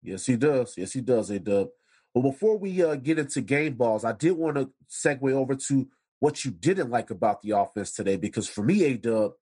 [0.01, 0.73] Yes, he does.
[0.75, 1.67] Yes, he does, A Dub.
[2.13, 5.87] Well, before we uh, get into game balls, I did want to segue over to
[6.19, 9.33] what you didn't like about the offense today, because for me, A Dub,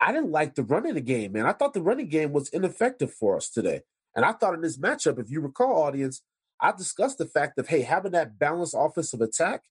[0.00, 1.46] I didn't like the running the game, man.
[1.46, 3.82] I thought the running game was ineffective for us today.
[4.16, 6.22] And I thought in this matchup, if you recall, audience,
[6.60, 9.62] I discussed the fact of, hey, having that balanced offensive attack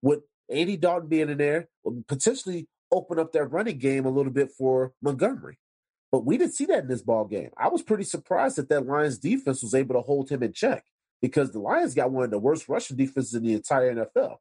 [0.00, 4.32] with Andy Dalton being in there would potentially open up that running game a little
[4.32, 5.58] bit for Montgomery.
[6.10, 7.50] But we didn't see that in this ball game.
[7.56, 10.84] I was pretty surprised that that Lions defense was able to hold him in check
[11.20, 14.36] because the Lions got one of the worst rushing defenses in the entire NFL.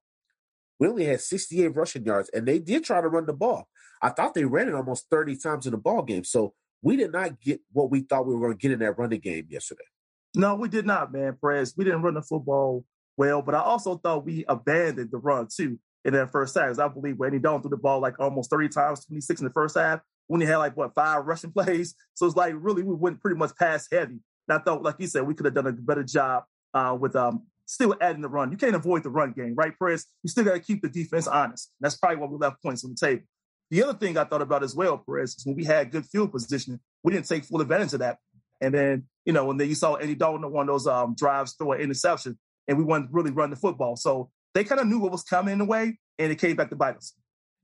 [0.80, 3.68] We only had 68 rushing yards, and they did try to run the ball.
[4.02, 6.24] I thought they ran it almost 30 times in the ball game.
[6.24, 8.98] So we did not get what we thought we were going to get in that
[8.98, 9.84] running game yesterday.
[10.36, 11.74] No, we did not, man, Perez.
[11.76, 12.86] We didn't run the football
[13.18, 16.78] well, but I also thought we abandoned the run too in that first half.
[16.80, 19.76] I believe Andy Dalton threw the ball like almost 30 times, 26 in the first
[19.76, 20.00] half.
[20.28, 23.38] When he had like what five rushing plays, so it's like really we went pretty
[23.38, 24.20] much pass heavy.
[24.48, 27.16] And I thought, like you said, we could have done a better job uh, with
[27.16, 28.52] um, still adding the run.
[28.52, 30.06] You can't avoid the run game, right, Perez?
[30.24, 31.72] You still got to keep the defense honest.
[31.80, 33.24] That's probably why we left points on the table.
[33.70, 36.32] The other thing I thought about as well, Perez, is when we had good field
[36.32, 38.18] positioning, we didn't take full advantage of that.
[38.62, 41.14] And then, you know, when then you saw Andy Dalton on one of those um,
[41.16, 43.96] drives throw an interception, and we wanted to really run the football.
[43.96, 46.70] So they kind of knew what was coming in the way, and it came back
[46.70, 47.14] to bite us.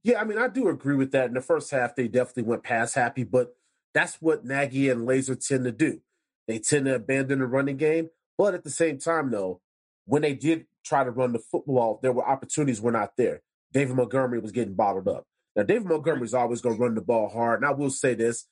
[0.03, 1.27] Yeah, I mean, I do agree with that.
[1.27, 3.55] In the first half, they definitely went pass happy, but
[3.93, 6.01] that's what Nagy and Lazor tend to do.
[6.47, 9.61] They tend to abandon the running game, but at the same time, though,
[10.05, 13.41] when they did try to run the football, there were opportunities were not there.
[13.71, 15.25] David Montgomery was getting bottled up.
[15.55, 18.45] Now, David Montgomery's always going to run the ball hard, and I will say this: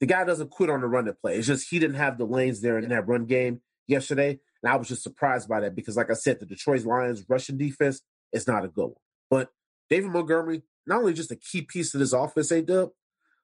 [0.00, 1.36] the guy doesn't quit on the run to play.
[1.36, 4.76] It's just he didn't have the lanes there in that run game yesterday, and I
[4.76, 8.48] was just surprised by that because, like I said, the Detroit Lions rushing defense is
[8.48, 8.94] not a good one.
[9.30, 9.50] But
[9.88, 12.90] David Montgomery, not only just a key piece of this offense, A Dub,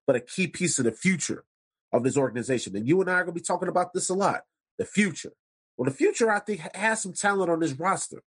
[0.07, 1.45] but a key piece of the future
[1.93, 2.77] of this organization.
[2.77, 4.43] And you and I are going to be talking about this a lot.
[4.79, 5.33] The future.
[5.77, 8.23] Well, the future, I think, has some talent on this roster,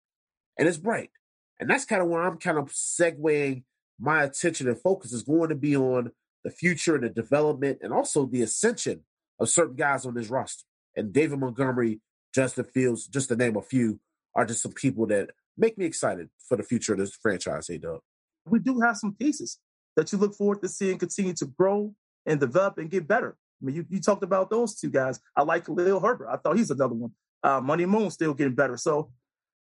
[0.57, 1.11] and it's bright.
[1.59, 3.63] And that's kind of where I'm kind of segueing
[3.99, 6.11] my attention and focus is going to be on
[6.43, 9.01] the future and the development and also the ascension
[9.39, 10.65] of certain guys on this roster.
[10.95, 12.01] And David Montgomery
[12.33, 13.99] Justin Fields, just to name a few,
[14.35, 17.77] are just some people that make me excited for the future of this franchise, hey
[17.77, 18.01] Doug.
[18.45, 19.59] We do have some pieces
[19.95, 21.93] that you look forward to seeing continue to grow
[22.25, 23.37] and develop and get better.
[23.61, 25.19] I mean, you, you talked about those two guys.
[25.35, 26.27] I like Khalil Herbert.
[26.29, 27.11] I thought he's another one.
[27.43, 28.77] Uh, Money Moon still getting better.
[28.77, 29.11] So,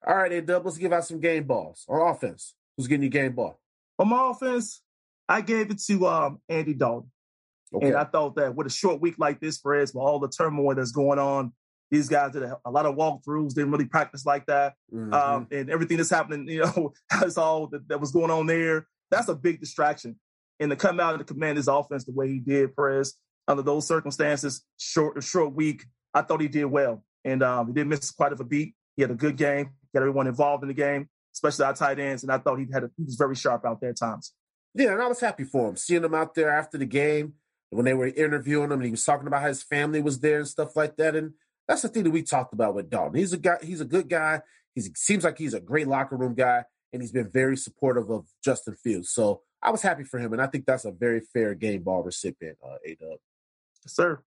[0.06, 2.56] all right, A Dub, let's give out some game balls on offense.
[2.78, 3.60] Who's getting your game ball?
[3.98, 4.82] On my offense,
[5.28, 7.12] I gave it to um, Andy Dalton.
[7.74, 7.88] Okay.
[7.88, 10.30] And I thought that with a short week like this, for us, with all the
[10.30, 11.54] turmoil that's going on,
[11.92, 14.74] these guys did a, a lot of walkthroughs, didn't really practice like that.
[14.94, 15.14] Mm-hmm.
[15.14, 18.88] Um, and everything that's happening, you know, that's all that, that, was going on there.
[19.10, 20.20] That's a big distraction.
[20.60, 23.16] And to come out and to command his offense the way he did, Perez,
[23.48, 27.04] under those circumstances, short short week, I thought he did well.
[27.26, 28.76] And um, he didn't miss quite of a beat.
[28.96, 32.24] He had a good game, got everyone involved in the game, especially our tight ends.
[32.24, 34.34] And I thought he had a, he was very sharp out there at times.
[34.76, 35.78] Yeah, and I was happy for him.
[35.78, 37.34] Seeing him out there after the game,
[37.72, 40.40] when they were interviewing him, and he was talking about how his family was there
[40.40, 41.16] and stuff like that.
[41.16, 41.34] And
[41.70, 43.16] that's the thing that we talked about with Dalton.
[43.16, 43.58] He's a guy.
[43.62, 44.42] He's a good guy.
[44.74, 48.26] He seems like he's a great locker room guy, and he's been very supportive of
[48.44, 49.12] Justin Fields.
[49.12, 52.02] So I was happy for him, and I think that's a very fair game ball
[52.02, 52.58] recipient.
[52.66, 53.20] Uh, A Dub,
[53.86, 54.24] sir.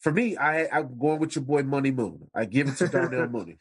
[0.00, 2.28] For me, I I'm going with your boy Money Moon.
[2.34, 3.58] I give it to Darnell Mooney.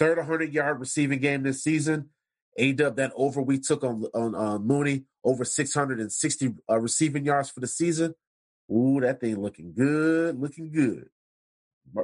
[0.00, 2.08] Third 100 yard receiving game this season.
[2.56, 7.50] A Dub that over we took on on uh, Mooney over 660 uh, receiving yards
[7.50, 8.16] for the season.
[8.68, 11.08] Ooh, that thing looking good, looking good.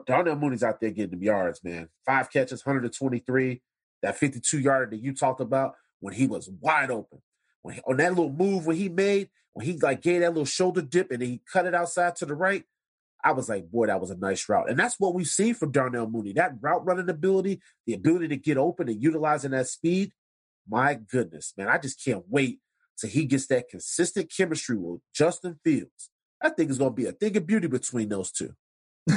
[0.07, 1.88] Darnell Mooney's out there getting them yards, man.
[2.05, 3.62] Five catches, 123.
[4.03, 7.20] That 52 yarder that you talked about when he was wide open.
[7.62, 10.44] When he, on that little move when he made, when he like gave that little
[10.44, 12.64] shoulder dip and he cut it outside to the right,
[13.24, 14.70] I was like, boy, that was a nice route.
[14.70, 16.33] And that's what we've seen from Darnell Mooney.
[16.35, 20.12] That route running ability, the ability to get open and utilizing that speed.
[20.68, 21.68] My goodness, man.
[21.68, 22.61] I just can't wait
[22.98, 26.11] till he gets that consistent chemistry with Justin Fields.
[26.40, 28.53] I think it's going to be a thing of beauty between those two.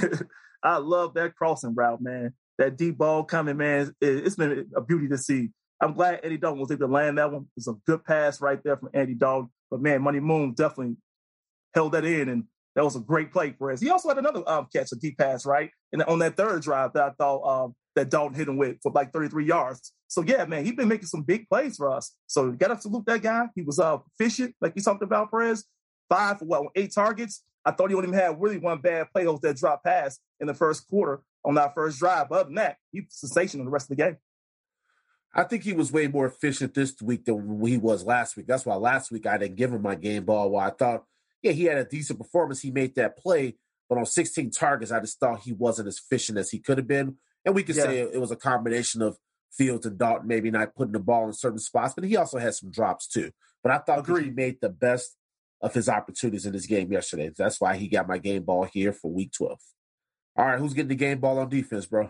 [0.64, 2.34] I love that crossing route, man.
[2.58, 3.94] That deep ball coming, man.
[4.02, 5.50] It's been a beauty to see.
[5.82, 7.48] I'm glad Andy Dalton was able to land that one.
[7.58, 9.50] It's a good pass right there from Andy Dalton.
[9.72, 10.98] But man, Money Moon definitely
[11.74, 12.44] held that in, and
[12.76, 13.82] that was a great play for us.
[13.82, 15.72] He also had another um, catch, a deep pass, right?
[15.92, 18.92] And on that third drive that I thought um, that Dalton hit him with for
[18.92, 19.92] like 33 yards.
[20.08, 22.14] So yeah, man, he's been making some big plays for us.
[22.28, 23.46] So got to salute that guy.
[23.56, 25.66] He was uh, efficient, like you talked about, Perez.
[26.12, 27.42] Five for what, eight targets.
[27.64, 29.24] I thought he only had really one bad play.
[29.24, 32.28] That dropped pass in the first quarter on that first drive.
[32.28, 34.18] But other than that, he was sensational the rest of the game.
[35.34, 38.46] I think he was way more efficient this week than he was last week.
[38.46, 40.50] That's why last week I didn't give him my game ball.
[40.50, 41.06] While I thought,
[41.42, 42.60] yeah, he had a decent performance.
[42.60, 43.56] He made that play,
[43.88, 46.88] but on 16 targets, I just thought he wasn't as efficient as he could have
[46.88, 47.16] been.
[47.46, 47.84] And we could yeah.
[47.84, 49.18] say it was a combination of
[49.50, 52.54] Fields and Dalton maybe not putting the ball in certain spots, but he also had
[52.54, 53.32] some drops too.
[53.64, 55.16] But I thought he made the best
[55.62, 57.32] of his opportunities in this game yesterday.
[57.36, 59.60] That's why he got my game ball here for week 12.
[60.36, 62.10] All right, who's getting the game ball on defense, bro?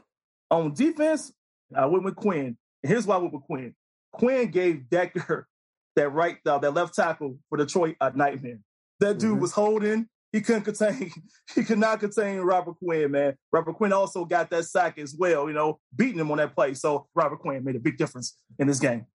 [0.49, 1.33] On defense,
[1.75, 2.57] I went with Quinn.
[2.83, 3.75] Here's why I went with Quinn.
[4.11, 5.47] Quinn gave Decker
[5.95, 8.59] that right, uh, that left tackle for Detroit a nightmare.
[8.99, 9.41] That dude mm-hmm.
[9.41, 10.07] was holding.
[10.31, 11.11] He couldn't contain.
[11.53, 13.35] He could not contain Robert Quinn, man.
[13.51, 15.49] Robert Quinn also got that sack as well.
[15.49, 16.73] You know, beating him on that play.
[16.75, 19.05] So Robert Quinn made a big difference in this game.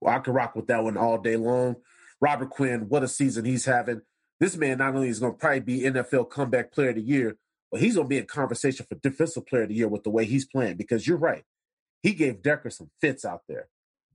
[0.00, 1.76] Well, I could rock with that one all day long.
[2.22, 4.02] Robert Quinn, what a season he's having.
[4.38, 7.36] This man not only is going to probably be NFL comeback player of the year,
[7.70, 10.10] but he's going to be in conversation for defensive player of the year with the
[10.10, 11.42] way he's playing because you're right.
[12.00, 13.68] He gave Decker some fits out there.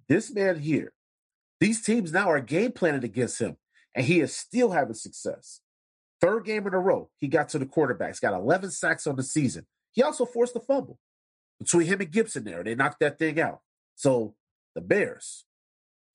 [0.07, 0.93] This man here,
[1.59, 3.57] these teams now are game planning against him,
[3.93, 5.59] and he is still having success.
[6.21, 9.23] Third game in a row, he got to the quarterbacks, got 11 sacks on the
[9.23, 9.65] season.
[9.91, 10.97] He also forced a fumble
[11.59, 12.63] between him and Gibson there.
[12.63, 13.59] They knocked that thing out.
[13.95, 14.35] So
[14.75, 15.45] the Bears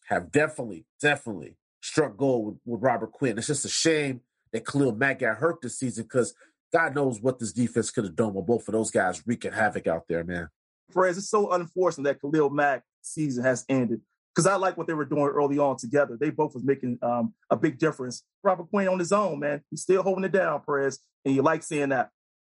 [0.07, 3.37] have definitely, definitely struck gold with, with Robert Quinn.
[3.37, 6.35] It's just a shame that Khalil Mack got hurt this season because
[6.73, 9.87] God knows what this defense could have done with both of those guys wreaking havoc
[9.87, 10.49] out there, man.
[10.93, 14.01] Perez, it's so unfortunate that Khalil Mack season has ended
[14.35, 16.17] because I like what they were doing early on together.
[16.19, 18.23] They both was making um, a big difference.
[18.43, 21.63] Robert Quinn on his own, man, he's still holding it down, Perez, and you like
[21.63, 22.11] seeing that.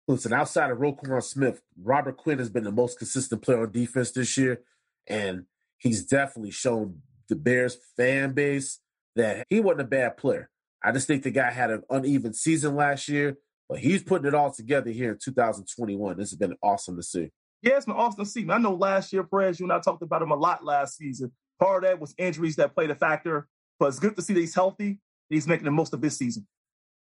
[0.07, 4.11] Listen, outside of Roquan Smith, Robert Quinn has been the most consistent player on defense
[4.11, 4.61] this year,
[5.05, 5.45] and
[5.77, 8.79] he's definitely shown the Bears fan base
[9.15, 10.49] that he wasn't a bad player.
[10.83, 13.37] I just think the guy had an uneven season last year,
[13.67, 16.17] but he's putting it all together here in 2021.
[16.17, 17.31] This has been awesome to see.
[17.61, 18.47] Yeah, it's been awesome to see.
[18.49, 21.31] I know last year, Perez, you and I talked about him a lot last season.
[21.59, 23.47] Part of that was injuries that played a factor,
[23.79, 24.99] but it's good to see that he's healthy.
[25.29, 26.47] He's making the most of this season.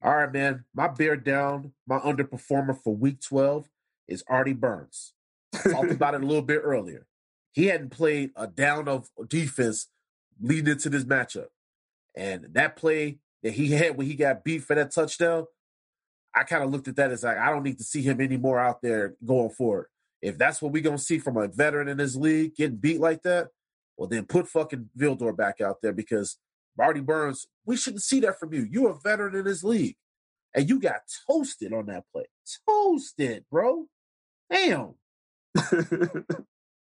[0.04, 0.66] All right, man.
[0.76, 3.68] My bear down, my underperformer for week 12
[4.08, 5.14] is Artie Burns.
[5.56, 7.08] Talked about it a little bit earlier.
[7.54, 9.88] He hadn't played a down of defense
[10.41, 11.47] leading into this matchup.
[12.16, 15.45] And that play that he had when he got beat for that touchdown,
[16.36, 18.59] I kind of looked at that as like, I don't need to see him anymore
[18.59, 19.88] out there going forward.
[20.22, 23.22] If that's what we're gonna see from a veteran in this league getting beat like
[23.24, 23.49] that,
[23.97, 26.38] well then put fucking Vildor back out there because
[26.80, 28.68] Artie Burns, we shouldn't see that from you.
[28.70, 29.95] You're a veteran in this league.
[30.55, 32.26] And you got toasted on that play.
[32.68, 33.88] Toasted, bro.
[34.51, 34.93] Damn.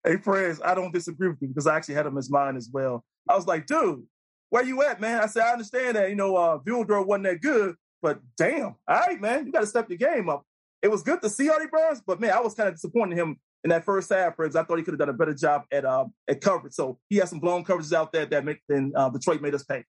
[0.04, 2.68] hey, friends, I don't disagree with you because I actually had him as mine as
[2.72, 3.04] well.
[3.28, 4.04] I was like, dude,
[4.50, 5.20] where you at, man?
[5.20, 9.00] I said, I understand that, you know, uh, Vildor wasn't that good, but damn, all
[9.00, 10.44] right, man, you got to step your game up.
[10.82, 13.18] It was good to see Artie Burns, but man, I was kind of disappointed in
[13.18, 15.64] him in that first half, because I thought he could have done a better job
[15.70, 16.72] at uh, at coverage.
[16.72, 19.62] So he had some blown coverages out there that make then uh, Detroit made us
[19.62, 19.84] pay.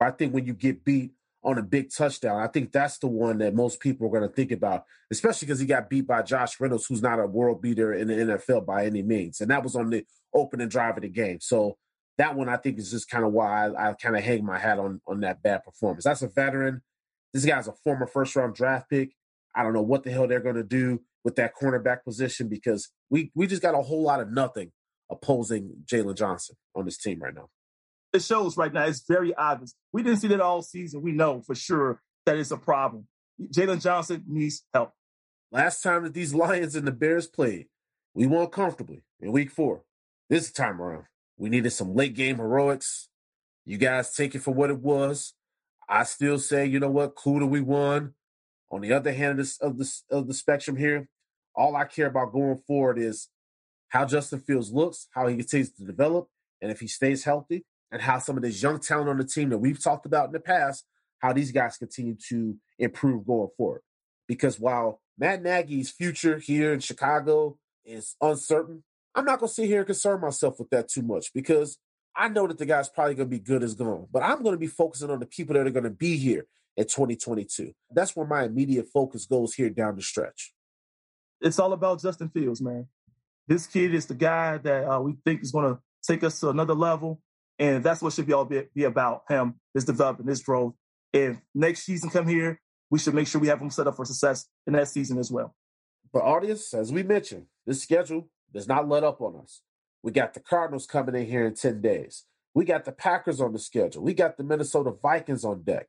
[0.00, 1.12] I think when you get beat
[1.42, 4.34] on a big touchdown, I think that's the one that most people are going to
[4.34, 7.92] think about, especially because he got beat by Josh Reynolds, who's not a world beater
[7.92, 11.08] in the NFL by any means, and that was on the opening drive of the
[11.08, 11.38] game.
[11.40, 11.76] So
[12.18, 14.58] that one I think is just kind of why I, I kind of hang my
[14.58, 16.04] hat on on that bad performance.
[16.04, 16.82] That's a veteran.
[17.32, 19.12] This guy's a former first round draft pick.
[19.54, 22.90] I don't know what the hell they're going to do with that cornerback position because
[23.10, 24.72] we we just got a whole lot of nothing
[25.10, 27.48] opposing Jaylon Johnson on this team right now.
[28.12, 28.84] It shows right now.
[28.84, 29.74] It's very obvious.
[29.92, 31.02] We didn't see that all season.
[31.02, 33.06] We know for sure that it's a problem.
[33.40, 34.92] Jaylon Johnson needs help.
[35.52, 37.66] Last time that these Lions and the Bears played,
[38.14, 39.82] we won comfortably in week four.
[40.28, 41.04] This time around,
[41.36, 43.08] we needed some late game heroics.
[43.64, 45.34] You guys take it for what it was.
[45.88, 48.14] I still say, you know what, cool that we won.
[48.70, 51.08] On the other hand of, this, of the of the spectrum here,
[51.54, 53.28] all I care about going forward is
[53.88, 56.28] how Justin Fields looks, how he continues to develop,
[56.60, 59.50] and if he stays healthy, and how some of this young talent on the team
[59.50, 60.84] that we've talked about in the past,
[61.20, 63.82] how these guys continue to improve going forward.
[64.26, 68.82] Because while Matt Nagy's future here in Chicago is uncertain,
[69.16, 71.78] I'm not going to sit here and concern myself with that too much because
[72.14, 74.54] I know that the guy's probably going to be good as gone, but I'm going
[74.54, 76.46] to be focusing on the people that are going to be here
[76.76, 77.72] in 2022.
[77.90, 80.52] That's where my immediate focus goes here down the stretch.
[81.40, 82.88] It's all about Justin Fields, man.
[83.48, 86.50] This kid is the guy that uh, we think is going to take us to
[86.50, 87.20] another level.
[87.58, 90.74] And that's what should be all be, be about him, his development, his growth.
[91.12, 92.60] If next season come here,
[92.90, 95.30] we should make sure we have him set up for success in that season as
[95.30, 95.54] well.
[96.12, 99.62] But audience, as we mentioned, this schedule does not let up on us.
[100.02, 102.24] We got the Cardinals coming in here in 10 days.
[102.54, 104.02] We got the Packers on the schedule.
[104.02, 105.88] We got the Minnesota Vikings on deck.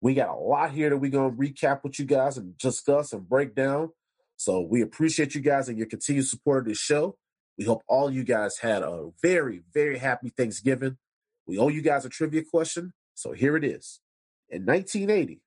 [0.00, 3.12] We got a lot here that we're going to recap with you guys and discuss
[3.12, 3.90] and break down.
[4.36, 7.16] So we appreciate you guys and your continued support of this show.
[7.56, 10.98] We hope all you guys had a very, very happy Thanksgiving.
[11.46, 12.92] We owe you guys a trivia question.
[13.14, 14.00] So here it is.
[14.48, 15.40] In 1980,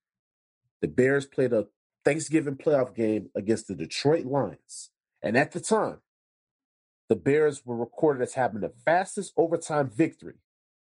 [0.82, 1.68] the Bears played a
[2.04, 4.90] Thanksgiving playoff game against the Detroit Lions.
[5.22, 6.00] And at the time,
[7.10, 10.36] the Bears were recorded as having the fastest overtime victory.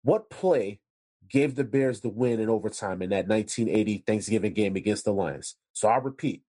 [0.03, 0.81] What play
[1.29, 5.57] gave the Bears the win in overtime in that 1980 Thanksgiving game against the Lions?
[5.73, 6.43] So I'll repeat.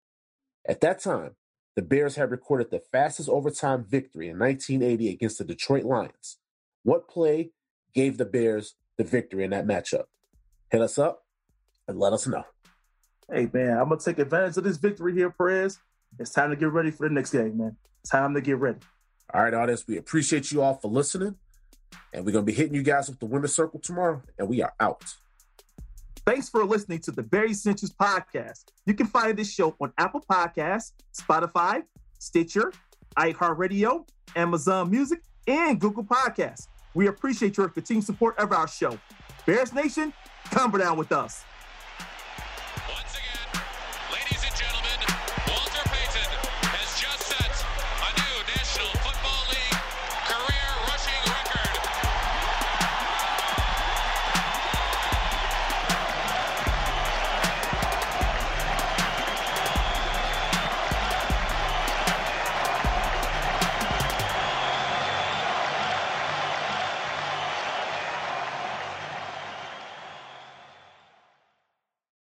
[0.69, 1.37] At that time,
[1.75, 6.39] the Bears had recorded the fastest overtime victory in 1980 against the Detroit Lions.
[6.83, 7.51] What play
[7.95, 10.05] gave the Bears the victory in that matchup?
[10.71, 11.25] Hit us up
[11.87, 12.45] and let us know.
[13.31, 15.79] Hey, man, I'm going to take advantage of this victory here, Perez.
[16.19, 17.77] It's time to get ready for the next game, man.
[18.09, 18.79] Time to get ready.
[19.35, 21.37] All right, audience, we appreciate you all for listening.
[22.13, 24.23] And we're going to be hitting you guys with the winner circle tomorrow.
[24.39, 25.05] And we are out.
[26.25, 28.65] Thanks for listening to the Bear Essentials podcast.
[28.85, 31.83] You can find this show on Apple Podcasts, Spotify,
[32.19, 32.73] Stitcher,
[33.17, 36.69] iHeartRadio, Amazon Music, and Google Podcasts.
[36.95, 38.99] We appreciate your continued support of our show.
[39.45, 40.13] Bears Nation,
[40.47, 41.45] come down with us.